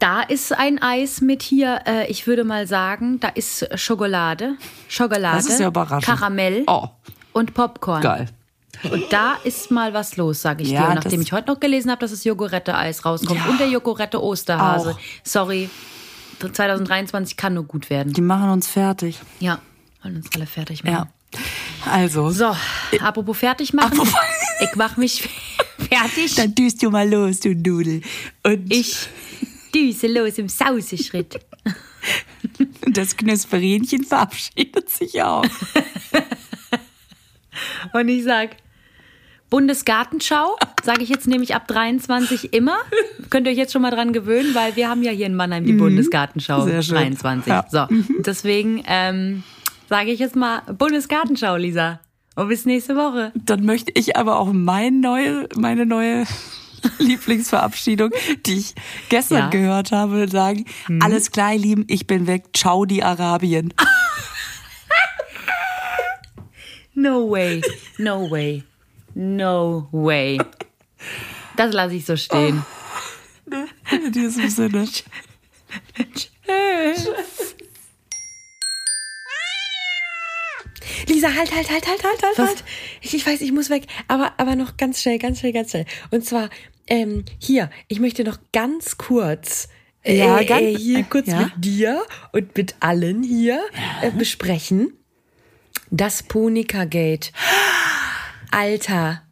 Da 0.00 0.22
ist 0.22 0.52
ein 0.52 0.82
Eis 0.82 1.20
mit 1.20 1.42
hier, 1.42 1.80
äh, 1.86 2.10
ich 2.10 2.26
würde 2.26 2.42
mal 2.42 2.66
sagen, 2.66 3.20
da 3.20 3.28
ist 3.28 3.68
Schokolade, 3.78 4.56
Schokolade, 4.88 5.36
Das 5.36 5.46
ist 5.46 5.60
ja 5.60 5.68
überraschend. 5.68 6.04
Karamell 6.06 6.64
Oh. 6.66 6.88
und 7.32 7.54
Popcorn. 7.54 8.00
Geil. 8.02 8.26
Und 8.90 9.12
da 9.12 9.34
ist 9.44 9.70
mal 9.70 9.92
was 9.92 10.16
los, 10.16 10.40
sage 10.40 10.62
ich 10.62 10.70
Ja, 10.70 10.88
dir. 10.88 10.94
Nachdem 10.94 11.20
ich 11.20 11.32
heute 11.32 11.50
noch 11.52 11.60
gelesen 11.60 11.90
habe, 11.90 12.00
dass 12.00 12.12
das 12.12 12.24
Jogurette-Eis 12.24 13.04
rauskommt 13.04 13.38
Ja. 13.40 13.46
und 13.50 13.60
der 13.60 13.68
Jogurette-Osterhase. 13.68 14.92
Auch. 14.92 14.98
Sorry, 15.22 15.68
2023 16.38 17.36
kann 17.36 17.52
nur 17.54 17.64
gut 17.64 17.90
werden. 17.90 18.12
Die 18.14 18.22
machen 18.22 18.48
uns 18.48 18.68
fertig. 18.68 19.20
Ja, 19.38 19.60
wollen 20.02 20.16
uns 20.16 20.28
alle 20.34 20.46
fertig 20.46 20.82
Ja. 20.84 20.90
machen. 20.92 21.08
Also. 21.92 22.30
So, 22.30 22.56
apropos 23.00 23.36
fertig 23.36 23.74
machen. 23.74 23.92
Apropos- 24.00 24.14
Ich 24.62 24.74
mach 24.76 24.96
mich 24.96 25.28
fertig. 25.90 26.34
Dann 26.36 26.54
düst 26.54 26.82
du 26.82 26.90
mal 26.90 27.08
los, 27.08 27.40
du 27.40 27.54
Nudel. 27.54 28.00
Und 28.42 28.72
Ich 28.72 29.08
düse 29.74 30.06
los 30.06 30.38
im 30.38 30.48
Sauseschritt. 30.48 31.40
das 32.86 33.16
Knusperinchen 33.16 34.04
verabschiedet 34.04 34.90
sich 34.90 35.22
auch. 35.22 35.44
Und 37.92 38.08
ich 38.08 38.24
sag, 38.24 38.56
Bundesgartenschau, 39.50 40.56
sage 40.82 41.02
ich 41.02 41.08
jetzt 41.08 41.26
nämlich 41.26 41.54
ab 41.54 41.66
23 41.66 42.54
immer. 42.54 42.78
Könnt 43.30 43.46
ihr 43.46 43.52
euch 43.52 43.58
jetzt 43.58 43.72
schon 43.72 43.82
mal 43.82 43.90
dran 43.90 44.12
gewöhnen, 44.12 44.54
weil 44.54 44.76
wir 44.76 44.88
haben 44.88 45.02
ja 45.02 45.10
hier 45.10 45.26
in 45.26 45.34
Mannheim 45.34 45.66
die 45.66 45.72
Bundesgartenschau 45.72 46.60
Mhm. 46.60 46.68
Sehr 46.68 46.82
schön. 46.82 46.96
23. 46.96 47.48
Ja. 47.48 47.66
So, 47.68 47.86
deswegen 48.20 48.82
ähm, 48.86 49.42
sage 49.88 50.12
ich 50.12 50.20
jetzt 50.20 50.36
mal 50.36 50.60
Bundesgartenschau, 50.72 51.56
Lisa. 51.56 52.00
Und 52.36 52.48
bis 52.48 52.64
nächste 52.64 52.94
Woche. 52.94 53.32
Dann 53.34 53.66
möchte 53.66 53.92
ich 53.94 54.16
aber 54.16 54.38
auch 54.38 54.52
mein 54.52 55.00
neue, 55.00 55.48
meine 55.56 55.84
neue 55.84 56.24
Lieblingsverabschiedung, 56.98 58.10
die 58.46 58.58
ich 58.58 58.74
gestern 59.08 59.38
Ja. 59.38 59.48
Gehört 59.50 59.92
habe, 59.92 60.28
sagen, 60.28 60.64
alles 61.00 61.30
klar, 61.30 61.52
ihr 61.52 61.60
Lieben, 61.60 61.84
ich 61.88 62.06
bin 62.06 62.26
weg, 62.26 62.44
ciao 62.54 62.84
die 62.84 63.02
Arabien. 63.02 63.74
No 66.92 67.30
way, 67.30 67.62
no 67.96 68.30
way, 68.30 68.62
no 69.14 69.88
way. 69.90 70.38
Das 71.56 71.72
lasse 71.72 71.94
ich 71.94 72.04
so 72.04 72.14
stehen. 72.16 72.62
In 73.90 74.12
diesem 74.12 74.50
Sinne. 74.50 74.86
Lisa, 81.10 81.34
halt, 81.34 81.54
halt, 81.54 81.70
halt, 81.70 81.86
halt, 81.86 82.02
halt, 82.04 82.22
halt, 82.22 82.38
halt. 82.38 82.64
Ich, 83.02 83.14
ich 83.14 83.26
weiß, 83.26 83.40
ich 83.40 83.52
muss 83.52 83.68
weg. 83.70 83.84
Aber, 84.08 84.32
aber 84.38 84.56
noch 84.56 84.76
ganz 84.76 85.02
schnell, 85.02 85.18
ganz 85.18 85.40
schnell, 85.40 85.52
ganz 85.52 85.70
schnell. 85.70 85.86
Und 86.10 86.24
zwar, 86.24 86.48
ähm, 86.86 87.24
hier, 87.38 87.68
ich 87.88 88.00
möchte 88.00 88.24
noch 88.24 88.38
ganz 88.52 88.96
kurz. 88.98 89.68
Äh, 90.02 90.16
Ja, 90.18 90.38
äh, 90.40 90.44
ganz- 90.46 90.62
äh, 90.62 90.76
hier 90.76 91.02
kurz 91.04 91.26
ja. 91.26 91.40
mit 91.40 91.52
dir 91.58 92.02
und 92.32 92.56
mit 92.56 92.74
allen 92.80 93.22
hier 93.22 93.60
äh, 94.02 94.10
besprechen. 94.10 94.92
Das 95.90 96.22
Punika 96.22 96.84
Gate. 96.84 97.32
Alter. 98.50 99.22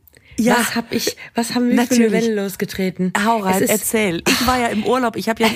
Ja. 0.41 0.57
Was 0.59 0.77
hab 0.77 0.93
ich, 0.93 1.17
was 1.35 1.55
haben 1.55 1.69
wir 1.71 1.75
für 1.75 1.81
eine 1.95 2.05
Natürlich. 2.05 2.13
Welle 2.13 2.43
losgetreten? 2.45 3.13
Hau 3.25 3.39
rein, 3.39 3.61
erzähl. 3.63 4.23
Ich 4.29 4.47
war 4.47 4.59
ja 4.61 4.67
im 4.69 4.85
Urlaub, 4.87 5.17
ich 5.17 5.29
habe 5.29 5.43
ja, 5.43 5.51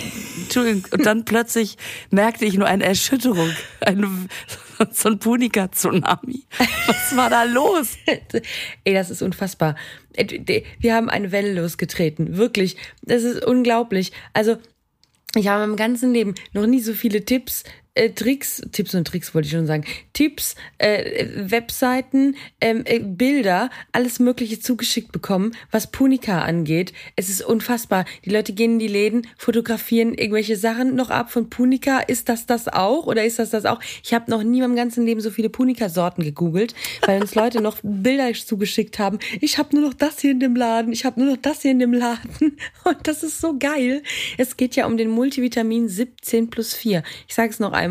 Entschuldigung, 0.53 0.93
und 0.93 1.07
dann 1.07 1.25
plötzlich 1.25 1.79
merkte 2.11 2.45
ich 2.45 2.55
nur 2.55 2.67
eine 2.67 2.85
Erschütterung, 2.85 3.51
eine, 3.81 4.07
so 4.91 5.09
ein 5.09 5.19
Punika-Tsunami. 5.19 6.45
Was 6.87 7.17
war 7.17 7.31
da 7.31 7.45
los? 7.45 7.97
Ey, 8.85 8.93
das 8.93 9.11
ist 9.11 9.23
unfassbar. 9.23 9.77
Äh, 10.15 10.63
Wir 10.79 10.95
haben 10.95 11.09
eine 11.09 11.33
Welle 11.33 11.55
losgetreten. 11.55 12.37
Wirklich. 12.37 12.77
Das 13.03 13.23
ist 13.23 13.43
unglaublich. 13.45 14.13
Also, 14.35 14.59
ich 15.35 15.49
habe 15.49 15.65
im 15.65 15.77
ganzen 15.77 16.13
Leben 16.13 16.35
noch 16.53 16.67
nie 16.67 16.81
so 16.81 16.93
viele 16.93 17.25
Tipps, 17.25 17.65
äh, 17.95 18.11
Tricks, 18.11 18.63
Tipps 18.73 18.95
und 18.95 19.07
Tricks 19.07 19.35
wollte 19.35 19.47
ich 19.47 19.53
schon 19.53 19.67
sagen, 19.67 19.85
Tipps, 20.13 20.55
äh, 20.79 21.27
Webseiten, 21.51 22.37
ähm, 22.61 22.83
äh, 22.87 23.01
Bilder, 23.01 23.71
alles 23.93 24.19
Mögliche 24.19 24.61
zugeschickt 24.61 25.13
bekommen, 25.13 25.55
was 25.71 25.91
Punika 25.91 26.43
angeht. 26.43 26.93
Es 27.17 27.29
ist 27.29 27.43
unfassbar. 27.43 28.05
Die 28.25 28.31
Leute 28.31 28.53
gehen 28.53 28.73
in 28.73 28.79
die 28.79 28.89
Läden, 28.89 29.27
fotografieren 29.37 30.15
irgendwelche 30.15 30.57
Sachen 30.57 30.95
noch 30.95 31.11
ab 31.11 31.31
von 31.31 31.51
Punika. 31.51 31.99
Ist 32.01 32.29
das 32.29 32.47
das 32.47 32.69
auch 32.69 33.07
oder 33.07 33.25
ist 33.25 33.39
das 33.39 33.51
das 33.51 33.67
auch? 33.67 33.81
Ich 34.03 34.15
habe 34.15 34.31
noch 34.31 34.43
nie 34.43 34.59
in 34.59 34.65
meinem 34.65 34.77
ganzen 34.77 35.05
Leben 35.05 35.21
so 35.21 35.31
viele 35.31 35.51
Punika-Sorten 35.51 36.23
gegoogelt, 36.23 36.75
weil 37.07 37.21
uns 37.21 37.35
Leute 37.35 37.61
noch 37.61 37.79
Bilder 37.83 38.33
zugeschickt 38.33 38.99
haben. 38.99 39.19
Ich 39.41 39.59
habe 39.59 39.77
nur 39.77 39.89
noch 39.89 39.95
das 39.95 40.21
hier 40.21 40.31
in 40.31 40.41
dem 40.41 40.57
Laden, 40.57 40.93
ich 40.93 41.05
habe 41.05 41.21
nur 41.21 41.31
noch 41.31 41.41
das 41.41 41.63
hier 41.63 41.73
in 41.73 41.79
dem 41.79 41.93
Laden. 41.93 42.57
Und 42.85 43.07
das 43.07 43.23
ist 43.23 43.41
so 43.41 43.59
geil. 43.59 44.03
Es 44.39 44.57
geht 44.57 44.77
ja 44.77 44.87
um 44.87 44.97
den 44.97 45.11
Multivitamin 45.11 45.89
17 45.89 46.49
plus 46.49 46.73
4. 46.75 47.03
Ich 47.29 47.35
sage 47.35 47.51
es 47.51 47.61
noch 47.61 47.73
einmal, 47.73 47.82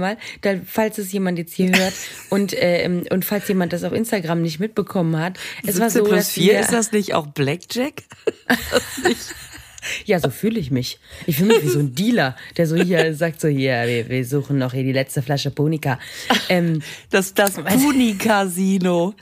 da, 0.41 0.55
falls 0.65 0.97
es 0.97 1.11
jemand 1.11 1.37
jetzt 1.37 1.53
hier 1.53 1.69
hört 1.75 1.93
und, 2.29 2.53
ähm, 2.57 3.03
und 3.09 3.25
falls 3.25 3.47
jemand 3.47 3.73
das 3.73 3.83
auf 3.83 3.93
Instagram 3.93 4.41
nicht 4.41 4.59
mitbekommen 4.59 5.17
hat. 5.17 5.37
Es 5.65 5.79
war 5.79 5.89
17 5.89 5.89
so, 5.89 6.09
plus 6.09 6.25
dass 6.25 6.31
4, 6.33 6.53
wir, 6.53 6.59
ist 6.59 6.73
das 6.73 6.91
nicht 6.91 7.13
auch 7.13 7.27
Blackjack? 7.27 8.03
Ja, 10.05 10.19
so 10.19 10.29
fühle 10.29 10.59
ich 10.59 10.71
mich. 10.71 10.99
Ich 11.25 11.37
fühle 11.37 11.55
mich 11.55 11.63
wie 11.63 11.69
so 11.69 11.79
ein 11.79 11.95
Dealer, 11.95 12.35
der 12.57 12.67
so 12.67 12.75
hier 12.75 13.15
sagt 13.15 13.41
so, 13.41 13.47
hier, 13.47 13.83
wir, 13.87 14.09
wir 14.09 14.25
suchen 14.25 14.57
noch 14.57 14.73
hier 14.73 14.83
die 14.83 14.91
letzte 14.91 15.21
Flasche 15.21 15.51
Punika. 15.51 15.99
Ähm, 16.49 16.81
Das, 17.09 17.33
das 17.33 17.53
Puni-Casino. 17.55 19.15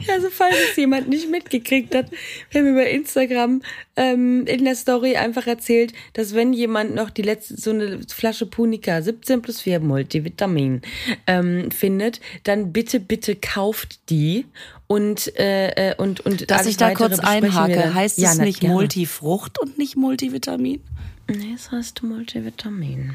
Ja, 0.00 0.14
also 0.14 0.28
falls 0.30 0.56
es 0.70 0.76
jemand 0.76 1.08
nicht 1.08 1.30
mitgekriegt 1.30 1.94
hat, 1.94 2.10
wir 2.50 2.60
haben 2.60 2.68
über 2.68 2.88
Instagram 2.88 3.62
ähm, 3.96 4.46
in 4.46 4.64
der 4.64 4.74
Story 4.74 5.16
einfach 5.16 5.46
erzählt, 5.46 5.92
dass 6.14 6.34
wenn 6.34 6.52
jemand 6.52 6.94
noch 6.94 7.10
die 7.10 7.22
letzte, 7.22 7.60
so 7.60 7.70
eine 7.70 8.00
Flasche 8.08 8.46
Punika 8.46 9.02
17 9.02 9.42
plus 9.42 9.60
4 9.60 9.80
Multivitamin 9.80 10.82
ähm, 11.26 11.70
findet, 11.70 12.20
dann 12.44 12.72
bitte, 12.72 13.00
bitte 13.00 13.36
kauft 13.36 14.10
die 14.10 14.46
und, 14.86 15.38
äh, 15.38 15.90
äh, 15.90 15.94
und, 15.96 16.20
und 16.20 16.50
Dass 16.50 16.66
ich 16.66 16.76
da 16.76 16.94
kurz 16.94 17.20
einhake, 17.20 17.94
heißt 17.94 18.18
Ja, 18.18 18.32
es 18.32 18.38
nicht 18.38 18.60
gerne. 18.60 18.74
Multifrucht 18.74 19.60
und 19.60 19.78
nicht 19.78 19.96
Multivitamin? 19.96 20.80
Nee, 21.28 21.54
es 21.54 21.70
heißt 21.70 22.02
Multivitamin. 22.02 23.14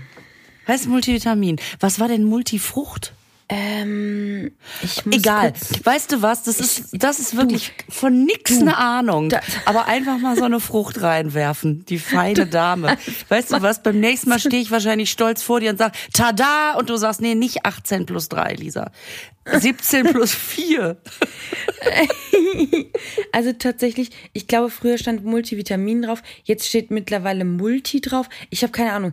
Heißt 0.67 0.88
Multivitamin. 0.88 1.58
Was 1.80 2.00
war 2.00 2.08
denn 2.08 2.24
Multifrucht? 2.24 3.13
Ähm, 3.47 4.51
Egal. 5.12 5.53
Weißt 5.84 6.12
du 6.12 6.21
was? 6.23 6.43
Das 6.43 6.60
ist, 6.60 6.89
das 6.93 7.19
ist 7.19 7.38
wirklich 7.38 7.73
von 7.89 8.25
nix 8.25 8.60
eine 8.60 8.77
Ahnung. 8.77 9.29
da- 9.29 9.39
Aber 9.65 9.86
einfach 9.86 10.17
mal 10.17 10.36
so 10.36 10.45
eine 10.45 10.60
Frucht 10.60 11.01
reinwerfen. 11.01 11.86
Die 11.86 11.99
feine 11.99 12.47
Dame. 12.47 12.97
Weißt 13.29 13.51
du 13.51 13.62
was? 13.62 13.84
Beim 13.84 13.99
nächsten 13.99 14.29
Mal 14.29 14.39
stehe 14.39 14.62
ich 14.62 14.71
wahrscheinlich 14.71 15.12
stolz 15.12 15.43
vor 15.43 15.60
dir 15.60 15.69
und 15.69 15.77
sag, 15.77 15.93
tada! 16.13 16.73
Und 16.77 16.89
du 16.89 16.95
sagst, 16.97 17.21
nee, 17.21 17.36
nicht 17.36 17.65
18 17.65 18.05
plus 18.08 18.29
3, 18.29 18.53
Lisa. 18.55 18.89
17 19.45 20.05
plus 20.05 20.34
4. 20.34 20.97
Also 23.31 23.53
tatsächlich, 23.53 24.10
ich 24.34 24.47
glaube, 24.47 24.69
früher 24.69 24.97
stand 24.97 25.25
Multivitamin 25.25 26.03
drauf, 26.03 26.23
jetzt 26.43 26.67
steht 26.67 26.89
mittlerweile 26.89 27.45
Multi 27.45 28.01
drauf. 28.01 28.29
Ich 28.49 28.63
habe 28.63 28.71
keine 28.71 28.93
Ahnung. 28.93 29.12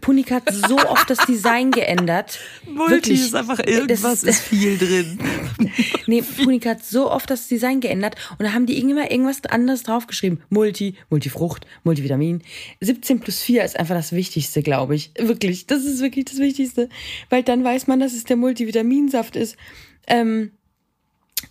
Punika 0.00 0.36
hat 0.36 0.52
so 0.52 0.78
oft 0.78 1.08
das 1.08 1.18
Design 1.26 1.70
geändert. 1.70 2.38
Multi 2.66 2.92
Wirklich. 2.92 3.20
ist 3.22 3.34
einfach 3.34 3.58
irgendwas, 3.60 4.20
Das 4.20 4.36
ist 4.36 4.40
viel 4.40 4.78
drin. 4.78 5.18
Nee, 6.06 6.22
Punika 6.22 6.70
hat 6.70 6.84
so 6.84 7.10
oft 7.10 7.30
das 7.30 7.46
Design 7.46 7.80
geändert 7.80 8.16
und 8.32 8.44
da 8.44 8.52
haben 8.52 8.66
die 8.66 8.78
immer 8.78 9.10
irgendwas 9.10 9.44
anderes 9.48 9.84
draufgeschrieben. 9.84 10.42
Multi, 10.50 10.96
Multifrucht, 11.10 11.66
Multivitamin. 11.84 12.42
17 12.80 13.20
plus 13.20 13.40
4 13.40 13.64
ist 13.64 13.78
einfach 13.78 13.94
das 13.94 14.12
Wichtigste, 14.12 14.62
glaube 14.62 14.96
ich. 14.96 15.12
Wirklich, 15.18 15.66
das 15.66 15.84
ist 15.84 16.00
wirklich 16.02 16.24
das 16.26 16.38
Wichtigste. 16.38 16.88
Weil 17.30 17.42
dann 17.42 17.62
weiß 17.64 17.86
man, 17.86 18.00
dass 18.00 18.12
es 18.12 18.24
der 18.24 18.36
Multivitaminsaft 18.36 19.36
ist. 19.36 19.56
Ähm, 20.06 20.52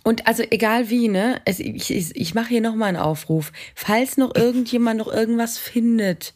und 0.04 0.26
also 0.26 0.42
egal 0.50 0.90
wie, 0.90 1.08
ne? 1.08 1.40
Es, 1.44 1.60
ich 1.60 1.90
ich, 1.90 2.16
ich 2.16 2.34
mache 2.34 2.48
hier 2.48 2.60
nochmal 2.60 2.88
einen 2.88 2.96
Aufruf. 2.96 3.52
Falls 3.74 4.16
noch 4.16 4.34
irgendjemand 4.34 4.98
noch 4.98 5.08
irgendwas 5.08 5.58
findet, 5.58 6.34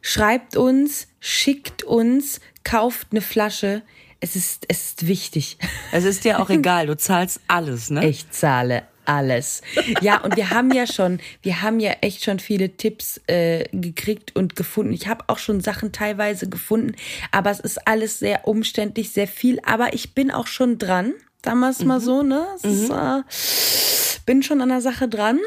schreibt 0.00 0.56
uns, 0.56 1.08
schickt 1.20 1.82
uns, 1.82 2.40
kauft 2.64 3.08
eine 3.10 3.20
Flasche. 3.20 3.82
Es 4.20 4.34
ist, 4.34 4.64
es 4.68 4.88
ist 4.88 5.06
wichtig. 5.06 5.58
Es 5.92 6.04
ist 6.04 6.24
dir 6.24 6.40
auch 6.40 6.50
egal, 6.50 6.86
du 6.86 6.96
zahlst 6.96 7.40
alles, 7.48 7.90
ne? 7.90 8.08
Ich 8.08 8.30
zahle 8.30 8.84
alles. 9.04 9.62
Ja, 10.00 10.18
und 10.18 10.36
wir 10.36 10.50
haben 10.50 10.72
ja 10.72 10.86
schon, 10.86 11.20
wir 11.42 11.62
haben 11.62 11.80
ja 11.80 11.92
echt 12.00 12.24
schon 12.24 12.38
viele 12.38 12.76
Tipps 12.76 13.20
äh, 13.26 13.68
gekriegt 13.72 14.34
und 14.34 14.56
gefunden. 14.56 14.92
Ich 14.92 15.06
habe 15.06 15.24
auch 15.28 15.38
schon 15.38 15.60
Sachen 15.60 15.92
teilweise 15.92 16.48
gefunden, 16.48 16.94
aber 17.30 17.50
es 17.50 17.60
ist 17.60 17.86
alles 17.86 18.18
sehr 18.18 18.46
umständlich, 18.46 19.10
sehr 19.10 19.28
viel. 19.28 19.60
Aber 19.64 19.94
ich 19.94 20.14
bin 20.14 20.30
auch 20.30 20.46
schon 20.46 20.78
dran. 20.78 21.12
Damals 21.46 21.78
mhm. 21.78 21.86
mal 21.86 22.00
so, 22.00 22.24
ne? 22.24 22.44
Ist, 22.62 22.90
äh, 22.90 24.20
bin 24.26 24.42
schon 24.42 24.60
an 24.60 24.68
der 24.68 24.80
Sache 24.80 25.08
dran. 25.08 25.38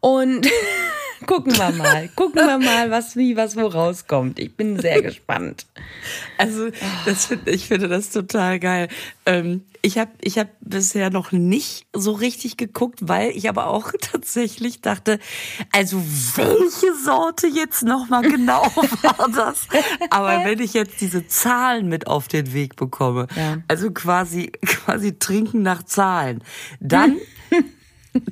Und 0.00 0.48
gucken 1.26 1.56
wir 1.56 1.72
mal. 1.72 2.08
Gucken 2.14 2.46
wir 2.46 2.58
mal, 2.58 2.90
was 2.90 3.16
wie, 3.16 3.36
was 3.36 3.56
wo 3.56 3.66
rauskommt. 3.66 4.38
Ich 4.38 4.56
bin 4.56 4.78
sehr 4.78 5.02
gespannt. 5.02 5.66
Also, 6.38 6.70
das 7.04 7.26
find, 7.26 7.48
ich 7.48 7.68
finde 7.68 7.88
das 7.88 8.10
total 8.10 8.58
geil. 8.58 8.88
Ähm, 9.26 9.62
ich 9.84 9.98
habe 9.98 10.12
ich 10.22 10.38
hab 10.38 10.48
bisher 10.60 11.10
noch 11.10 11.30
nicht 11.30 11.86
so 11.92 12.12
richtig 12.12 12.56
geguckt, 12.56 13.00
weil 13.02 13.30
ich 13.30 13.48
aber 13.50 13.66
auch 13.66 13.92
tatsächlich 14.00 14.80
dachte, 14.80 15.18
also 15.72 16.02
welche 16.36 16.94
Sorte 17.04 17.46
jetzt 17.46 17.82
nochmal 17.82 18.22
genau 18.22 18.62
war 19.02 19.28
das? 19.34 19.66
Aber 20.10 20.44
wenn 20.44 20.60
ich 20.60 20.72
jetzt 20.72 21.00
diese 21.02 21.26
Zahlen 21.26 21.88
mit 21.88 22.06
auf 22.06 22.28
den 22.28 22.54
Weg 22.54 22.76
bekomme, 22.76 23.26
ja. 23.36 23.58
also 23.68 23.90
quasi, 23.90 24.52
quasi 24.64 25.18
trinken 25.18 25.60
nach 25.60 25.82
Zahlen, 25.82 26.42
dann 26.80 27.18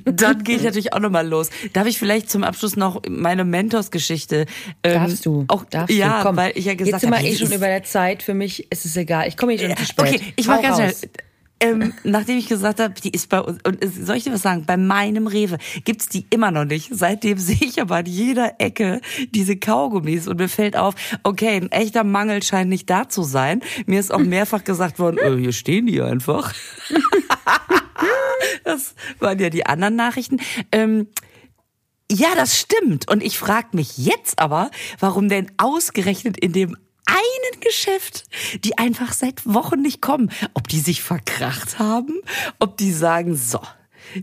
dann 0.05 0.43
gehe 0.43 0.57
ich 0.57 0.63
natürlich 0.63 0.93
auch 0.93 0.99
nochmal 0.99 1.27
los. 1.27 1.49
Darf 1.73 1.87
ich 1.87 1.97
vielleicht 1.97 2.29
zum 2.29 2.43
Abschluss 2.43 2.75
noch 2.75 3.01
meine 3.09 3.45
Mentors-Geschichte? 3.45 4.45
Ähm, 4.83 4.93
darfst 4.93 5.25
du? 5.25 5.45
Auch, 5.47 5.65
darfst 5.65 5.95
ja, 5.95 6.19
du? 6.19 6.27
Komm. 6.27 6.37
weil 6.37 6.51
ich 6.55 6.65
ja 6.65 6.75
gesagt 6.75 6.93
habe. 6.93 6.93
Jetzt 6.93 7.01
sind 7.01 7.11
wir 7.11 7.17
hab, 7.17 7.25
eh 7.25 7.35
schon 7.35 7.51
über 7.51 7.67
der 7.67 7.83
Zeit. 7.83 8.23
Für 8.23 8.33
mich 8.33 8.71
ist 8.71 8.85
es 8.85 8.95
egal. 8.95 9.27
Ich 9.27 9.37
komme 9.37 9.53
eh 9.53 9.59
schon 9.59 9.77
zu 9.77 9.85
spät. 9.85 10.15
Okay, 10.15 10.33
ich 10.35 10.47
mach 10.47 10.61
ganz 10.61 10.77
schnell. 10.77 10.93
Ähm, 11.63 11.93
nachdem 12.03 12.37
ich 12.37 12.49
gesagt 12.49 12.81
habe, 12.81 12.93
die 12.93 13.11
ist 13.11 13.29
bei 13.29 13.39
uns, 13.39 13.59
und 13.63 13.77
soll 13.81 14.17
ich 14.17 14.25
dir 14.25 14.33
was 14.33 14.41
sagen, 14.41 14.65
bei 14.65 14.75
meinem 14.75 15.27
Rewe 15.27 15.57
gibt's 15.85 16.09
die 16.09 16.25
immer 16.29 16.51
noch 16.51 16.65
nicht. 16.65 16.89
Seitdem 16.91 17.37
sehe 17.39 17.55
ich 17.61 17.81
aber 17.81 17.97
an 17.97 18.05
jeder 18.05 18.55
Ecke 18.59 18.99
diese 19.33 19.55
Kaugummis 19.55 20.27
und 20.27 20.39
mir 20.39 20.49
fällt 20.49 20.75
auf, 20.75 20.95
okay, 21.23 21.55
ein 21.55 21.71
echter 21.71 22.03
Mangel 22.03 22.43
scheint 22.43 22.69
nicht 22.69 22.89
da 22.89 23.07
zu 23.07 23.23
sein. 23.23 23.61
Mir 23.85 23.99
ist 24.01 24.13
auch 24.13 24.19
mehrfach 24.23 24.63
gesagt 24.63 24.99
worden, 24.99 25.19
oh, 25.25 25.37
hier 25.37 25.53
stehen 25.53 25.85
die 25.85 26.01
einfach. 26.01 26.53
das 28.63 28.95
waren 29.19 29.39
ja 29.39 29.49
die 29.49 29.65
anderen 29.65 29.95
Nachrichten. 29.95 30.39
Ähm, 30.71 31.07
ja, 32.11 32.35
das 32.35 32.59
stimmt. 32.59 33.09
Und 33.09 33.23
ich 33.23 33.37
frage 33.37 33.69
mich 33.73 33.97
jetzt 33.97 34.39
aber, 34.39 34.71
warum 34.99 35.29
denn 35.29 35.51
ausgerechnet 35.57 36.37
in 36.37 36.53
dem 36.53 36.77
einen 37.05 37.61
Geschäft, 37.61 38.25
die 38.63 38.77
einfach 38.77 39.13
seit 39.13 39.45
Wochen 39.45 39.81
nicht 39.81 40.01
kommen. 40.01 40.31
Ob 40.53 40.67
die 40.67 40.79
sich 40.79 41.01
verkracht 41.01 41.79
haben, 41.79 42.21
ob 42.59 42.77
die 42.77 42.91
sagen, 42.91 43.35
so, 43.35 43.59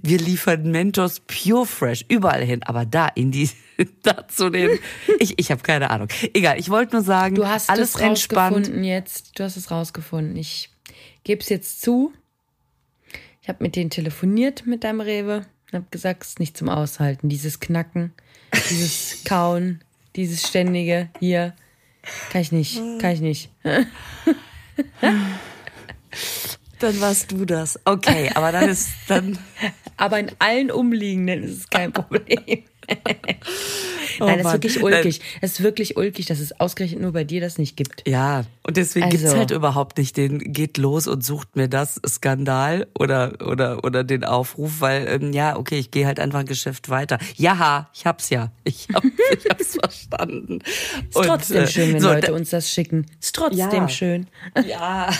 wir 0.03 0.19
liefern 0.19 0.71
Mentos 0.71 1.21
Pure 1.21 1.67
Fresh 1.67 2.05
überall 2.09 2.45
hin, 2.45 2.63
aber 2.63 2.87
da 2.87 3.09
in 3.09 3.33
die 3.33 3.51
da 4.03 4.29
zu 4.29 4.51
den 4.51 4.79
ich 5.19 5.39
ich 5.39 5.51
habe 5.51 5.63
keine 5.63 5.91
Ahnung. 5.91 6.09
Egal, 6.35 6.59
ich 6.59 6.71
wollte 6.71 6.97
nur 6.97 7.05
sagen, 7.05 7.35
du 7.35 7.47
hast 7.47 7.71
alles 7.71 7.95
es 7.95 8.01
entspannt 8.01 8.71
jetzt. 8.85 9.39
Du 9.39 9.45
hast 9.45 9.57
es 9.57 9.71
rausgefunden. 9.71 10.37
Ich 10.37 10.71
gebe 11.25 11.41
es 11.41 11.49
jetzt 11.49 11.81
zu. 11.81 12.13
Ich 13.51 13.53
habe 13.53 13.65
mit 13.65 13.75
denen 13.75 13.91
telefoniert 13.91 14.65
mit 14.65 14.85
deinem 14.85 15.01
Rewe 15.01 15.45
und 15.67 15.75
habe 15.75 15.87
gesagt, 15.91 16.23
es 16.23 16.29
ist 16.29 16.39
nicht 16.39 16.57
zum 16.57 16.69
Aushalten, 16.69 17.29
dieses 17.29 17.59
Knacken, 17.59 18.13
dieses 18.71 19.25
Kauen, 19.29 19.81
dieses 20.15 20.47
ständige 20.47 21.09
hier 21.19 21.55
kann 22.31 22.43
ich 22.43 22.53
nicht, 22.53 22.81
kann 23.01 23.11
ich 23.11 23.21
nicht. 23.21 23.51
Dann 26.79 27.01
warst 27.01 27.33
du 27.33 27.45
das. 27.45 27.81
Okay, 27.85 28.31
aber 28.37 28.53
dann 28.53 28.69
ist 28.69 28.91
dann. 29.09 29.37
aber 29.97 30.21
in 30.21 30.31
allen 30.39 30.71
Umliegenden 30.71 31.43
ist 31.43 31.59
es 31.59 31.71
kein 31.71 31.93
Problem. 31.93 32.63
Oh 34.21 34.27
Nein, 34.27 34.43
das 34.43 34.49
ist 34.49 34.53
wirklich 34.53 34.83
ulkig. 34.83 35.21
Es 35.41 35.53
ist 35.53 35.63
wirklich 35.63 35.97
ulkig, 35.97 36.27
dass 36.27 36.41
es 36.41 36.59
ausgerechnet 36.61 37.01
nur 37.01 37.13
bei 37.13 37.25
dir 37.25 37.41
das 37.41 37.57
nicht 37.57 37.77
gibt. 37.77 38.07
Ja, 38.07 38.45
und 38.65 38.77
deswegen 38.77 39.07
also. 39.07 39.17
gibt's 39.17 39.35
halt 39.35 39.51
überhaupt 39.51 39.97
nicht 39.97 40.17
den 40.17 40.53
geht 40.53 40.77
los 40.77 41.07
und 41.07 41.25
sucht 41.25 41.57
mir 41.57 41.69
das 41.69 42.01
Skandal 42.07 42.87
oder 42.99 43.35
oder 43.47 43.83
oder 43.83 44.05
den 44.05 44.25
Aufruf, 44.25 44.81
weil 44.81 45.09
ähm, 45.09 45.33
ja, 45.33 45.57
okay, 45.57 45.79
ich 45.79 45.91
gehe 45.91 46.07
halt 46.07 46.21
einfach 46.21 46.41
ein 46.41 46.47
Geschäft 46.47 46.91
weiter. 46.91 47.19
Ja, 47.37 47.89
ich 47.95 48.05
hab's 48.05 48.29
ja. 48.29 48.53
Ich, 48.65 48.89
hab, 48.93 49.05
ich 49.05 49.49
hab's 49.49 49.77
verstanden. 49.81 50.59
Ist 51.09 51.17
und, 51.17 51.27
trotzdem 51.27 51.63
äh, 51.63 51.67
schön, 51.67 51.95
wenn 51.95 52.01
so, 52.01 52.13
Leute 52.13 52.35
uns 52.35 52.51
das 52.51 52.71
schicken. 52.71 53.07
Ist 53.21 53.35
trotzdem 53.35 53.59
ja. 53.59 53.89
schön. 53.89 54.27
Ja. 54.67 55.11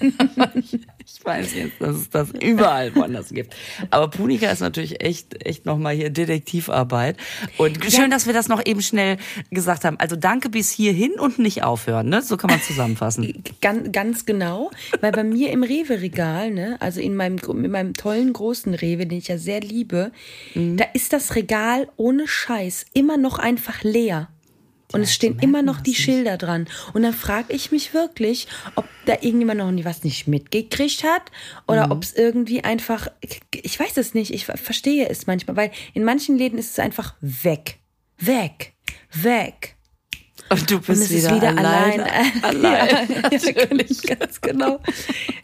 ich 1.06 1.24
weiß 1.24 1.54
jetzt, 1.54 1.80
dass 1.80 1.96
es 1.96 2.10
das 2.10 2.30
überall 2.40 2.94
woanders 2.94 3.28
gibt. 3.28 3.54
Aber 3.90 4.08
Punika 4.08 4.50
ist 4.50 4.60
natürlich 4.60 5.02
echt 5.02 5.44
echt 5.44 5.66
nochmal 5.66 5.94
hier 5.94 6.10
Detektivarbeit 6.10 7.16
und 7.58 7.82
schön, 7.84 8.02
ja. 8.02 8.08
dass 8.08 8.26
wir 8.26 8.32
das 8.32 8.48
noch 8.48 8.64
eben 8.64 8.80
schnell 8.82 9.18
gesagt 9.50 9.84
haben. 9.84 9.98
Also 9.98 10.16
danke 10.16 10.48
bis 10.48 10.70
hierhin 10.70 11.12
und 11.18 11.38
nicht 11.38 11.62
aufhören, 11.62 12.08
ne? 12.08 12.22
So 12.22 12.36
kann 12.36 12.50
man 12.50 12.60
zusammenfassen. 12.60 13.44
ganz, 13.60 13.92
ganz 13.92 14.26
genau, 14.26 14.70
weil 15.00 15.12
bei 15.12 15.24
mir 15.24 15.50
im 15.50 15.62
Rewe-Regal, 15.62 16.50
ne, 16.50 16.76
also 16.80 17.00
in 17.00 17.16
meinem, 17.16 17.38
in 17.38 17.70
meinem 17.70 17.94
tollen 17.94 18.32
großen 18.32 18.74
Rewe, 18.74 19.06
den 19.06 19.18
ich 19.18 19.28
ja 19.28 19.38
sehr 19.38 19.60
liebe, 19.60 20.12
mhm. 20.54 20.76
da 20.76 20.84
ist 20.94 21.12
das 21.12 21.34
Regal 21.34 21.88
ohne 21.96 22.26
Scheiß 22.26 22.86
immer 22.94 23.16
noch 23.16 23.38
einfach 23.38 23.82
leer. 23.82 24.28
Und 24.94 25.02
ja, 25.02 25.04
es 25.04 25.14
stehen 25.14 25.38
immer 25.40 25.62
noch 25.62 25.80
die 25.80 25.94
Schilder 25.94 26.38
dran. 26.38 26.66
Und 26.94 27.02
dann 27.02 27.12
frage 27.12 27.52
ich 27.52 27.70
mich 27.72 27.92
wirklich, 27.92 28.48
ob 28.74 28.86
da 29.04 29.14
irgendjemand 29.20 29.58
noch 29.58 29.84
was 29.84 30.04
nicht 30.04 30.26
mitgekriegt 30.26 31.04
hat 31.04 31.30
oder 31.68 31.86
mhm. 31.86 31.92
ob 31.92 32.02
es 32.02 32.14
irgendwie 32.14 32.64
einfach, 32.64 33.08
ich 33.52 33.78
weiß 33.78 33.96
es 33.98 34.14
nicht, 34.14 34.32
ich 34.32 34.46
verstehe 34.46 35.08
es 35.08 35.26
manchmal, 35.26 35.56
weil 35.56 35.70
in 35.92 36.04
manchen 36.04 36.38
Läden 36.38 36.58
ist 36.58 36.70
es 36.70 36.78
einfach 36.78 37.14
weg 37.20 37.78
weg, 38.18 38.72
weg. 39.12 39.76
Und 40.50 40.70
du 40.70 40.78
bist 40.78 41.10
und 41.10 41.16
wieder, 41.16 41.36
wieder 41.36 41.48
allein. 41.48 42.00
Allein, 42.42 43.08
ja, 43.08 43.28
natürlich, 43.30 44.02
ganz 44.02 44.40
genau. 44.40 44.78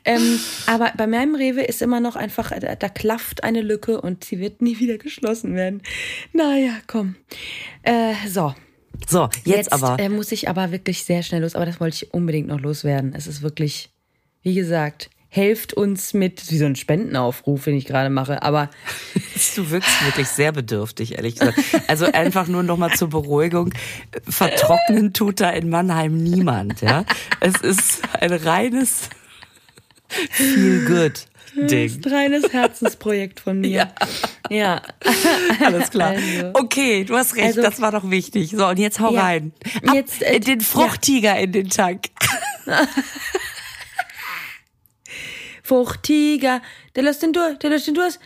ähm, 0.04 0.38
aber 0.66 0.92
bei 0.96 1.06
meinem 1.06 1.34
Rewe 1.34 1.62
ist 1.62 1.80
immer 1.80 2.00
noch 2.00 2.16
einfach, 2.16 2.50
da, 2.50 2.76
da, 2.76 2.88
klafft 2.88 3.42
eine 3.42 3.62
Lücke 3.62 4.00
und 4.00 4.24
sie 4.24 4.40
wird 4.40 4.60
nie 4.60 4.78
wieder 4.78 4.98
geschlossen 4.98 5.54
werden. 5.54 5.82
Naja, 6.32 6.74
komm. 6.86 7.16
Äh, 7.82 8.14
so. 8.28 8.54
So, 9.08 9.28
jetzt, 9.44 9.46
jetzt 9.46 9.72
aber. 9.72 9.98
Äh, 9.98 10.08
muss 10.08 10.32
ich 10.32 10.48
aber 10.48 10.72
wirklich 10.72 11.04
sehr 11.04 11.22
schnell 11.22 11.42
los, 11.42 11.54
aber 11.54 11.66
das 11.66 11.80
wollte 11.80 12.04
ich 12.04 12.14
unbedingt 12.14 12.48
noch 12.48 12.60
loswerden. 12.60 13.14
Es 13.16 13.26
ist 13.26 13.42
wirklich, 13.42 13.90
wie 14.42 14.54
gesagt, 14.54 15.10
helft 15.28 15.74
uns 15.74 16.12
mit, 16.12 16.50
wie 16.50 16.58
so 16.58 16.66
ein 16.66 16.76
Spendenaufruf, 16.76 17.64
den 17.64 17.76
ich 17.76 17.86
gerade 17.86 18.10
mache, 18.10 18.42
aber. 18.42 18.70
Du 19.56 19.70
wirkst 19.70 20.04
wirklich 20.04 20.28
sehr 20.28 20.52
bedürftig, 20.52 21.16
ehrlich 21.16 21.36
gesagt. 21.36 21.58
Also 21.86 22.04
einfach 22.04 22.46
nur 22.46 22.62
nochmal 22.62 22.90
zur 22.90 23.08
Beruhigung. 23.08 23.72
Vertrocknen 24.28 25.14
tut 25.14 25.40
da 25.40 25.48
in 25.48 25.70
Mannheim 25.70 26.18
niemand, 26.18 26.82
ja. 26.82 27.06
Es 27.40 27.54
ist 27.62 28.02
ein 28.20 28.32
reines 28.34 29.08
Feel 30.08 30.84
Good. 30.84 31.26
Ding. 31.56 31.88
Das 31.88 31.96
ist 31.96 32.06
ein 32.06 32.12
reines 32.12 32.52
Herzensprojekt 32.52 33.40
von 33.40 33.60
mir. 33.60 33.70
Ja. 33.70 33.94
Ja. 34.50 34.82
Alles 35.64 35.90
klar. 35.90 36.10
Also. 36.10 36.50
Okay, 36.54 37.04
du 37.04 37.16
hast 37.16 37.36
recht, 37.36 37.46
also, 37.46 37.62
das 37.62 37.80
war 37.80 37.92
doch 37.92 38.10
wichtig. 38.10 38.50
So, 38.50 38.66
und 38.66 38.78
jetzt 38.78 39.00
hau 39.00 39.12
ja. 39.12 39.22
rein. 39.22 39.52
Ab 39.86 39.94
jetzt, 39.94 40.22
äh, 40.22 40.40
den 40.40 40.60
Fruchttiger 40.60 41.36
ja. 41.36 41.42
in 41.42 41.52
den 41.52 41.70
Tank. 41.70 42.06
Fruchtiger, 45.62 46.60
der 46.96 47.04
lässt 47.04 47.22
den 47.22 47.32
durch, 47.32 47.58
der 47.60 47.70
lässt 47.70 47.86
den 47.86 47.94
durch. 47.94 48.18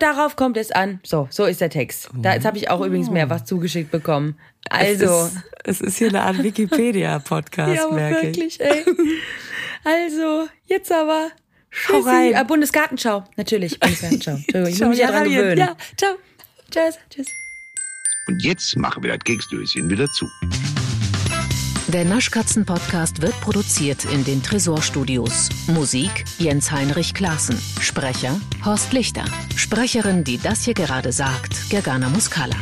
Darauf 0.00 0.34
kommt 0.34 0.56
es 0.56 0.72
an. 0.72 0.98
So, 1.04 1.28
so 1.30 1.44
ist 1.44 1.60
der 1.60 1.70
Text. 1.70 2.10
Da, 2.14 2.34
jetzt 2.34 2.44
habe 2.44 2.58
ich 2.58 2.68
auch 2.68 2.80
oh. 2.80 2.84
übrigens 2.84 3.08
mehr 3.08 3.30
was 3.30 3.44
zugeschickt 3.44 3.92
bekommen. 3.92 4.36
Also. 4.68 5.04
Es 5.04 5.32
ist, 5.32 5.44
es 5.64 5.80
ist 5.80 5.98
hier 5.98 6.08
eine 6.08 6.22
Art 6.22 6.38
Wikipedia-Podcast, 6.42 7.76
ja, 7.76 7.88
merke 7.88 8.26
wirklich, 8.26 8.60
ich. 8.60 8.60
Ey. 8.60 8.84
Also, 9.84 10.48
jetzt 10.66 10.90
aber. 10.90 11.30
Schau 11.74 12.00
rein. 12.00 12.32
Äh, 12.32 12.44
Bundesgartenschau. 12.46 13.24
Natürlich, 13.36 13.78
Bundesgartenschau. 13.80 14.30
Entschuldigung, 14.46 14.72
ich 14.72 14.80
muss 14.80 14.88
mich 14.90 14.98
ja 14.98 15.10
dran 15.10 15.24
gewöhnen. 15.24 15.58
Ja, 15.58 15.76
ciao. 15.96 16.14
Tschüss. 16.70 16.98
Tschüss. 17.10 17.26
Und 18.26 18.42
jetzt 18.42 18.76
machen 18.76 19.02
wir 19.02 19.12
das 19.12 19.24
Keksdöschen 19.24 19.90
wieder 19.90 20.06
zu. 20.08 20.26
Der 21.88 22.04
Naschkatzen-Podcast 22.04 23.20
wird 23.22 23.38
produziert 23.40 24.04
in 24.06 24.24
den 24.24 24.42
Tresorstudios. 24.42 25.50
Musik 25.68 26.24
Jens 26.38 26.72
Heinrich 26.72 27.14
Klaassen. 27.14 27.60
Sprecher 27.80 28.40
Horst 28.64 28.92
Lichter. 28.92 29.24
Sprecherin, 29.54 30.24
die 30.24 30.38
das 30.38 30.64
hier 30.64 30.74
gerade 30.74 31.12
sagt, 31.12 31.70
Gergana 31.70 32.08
Muscala. 32.08 32.56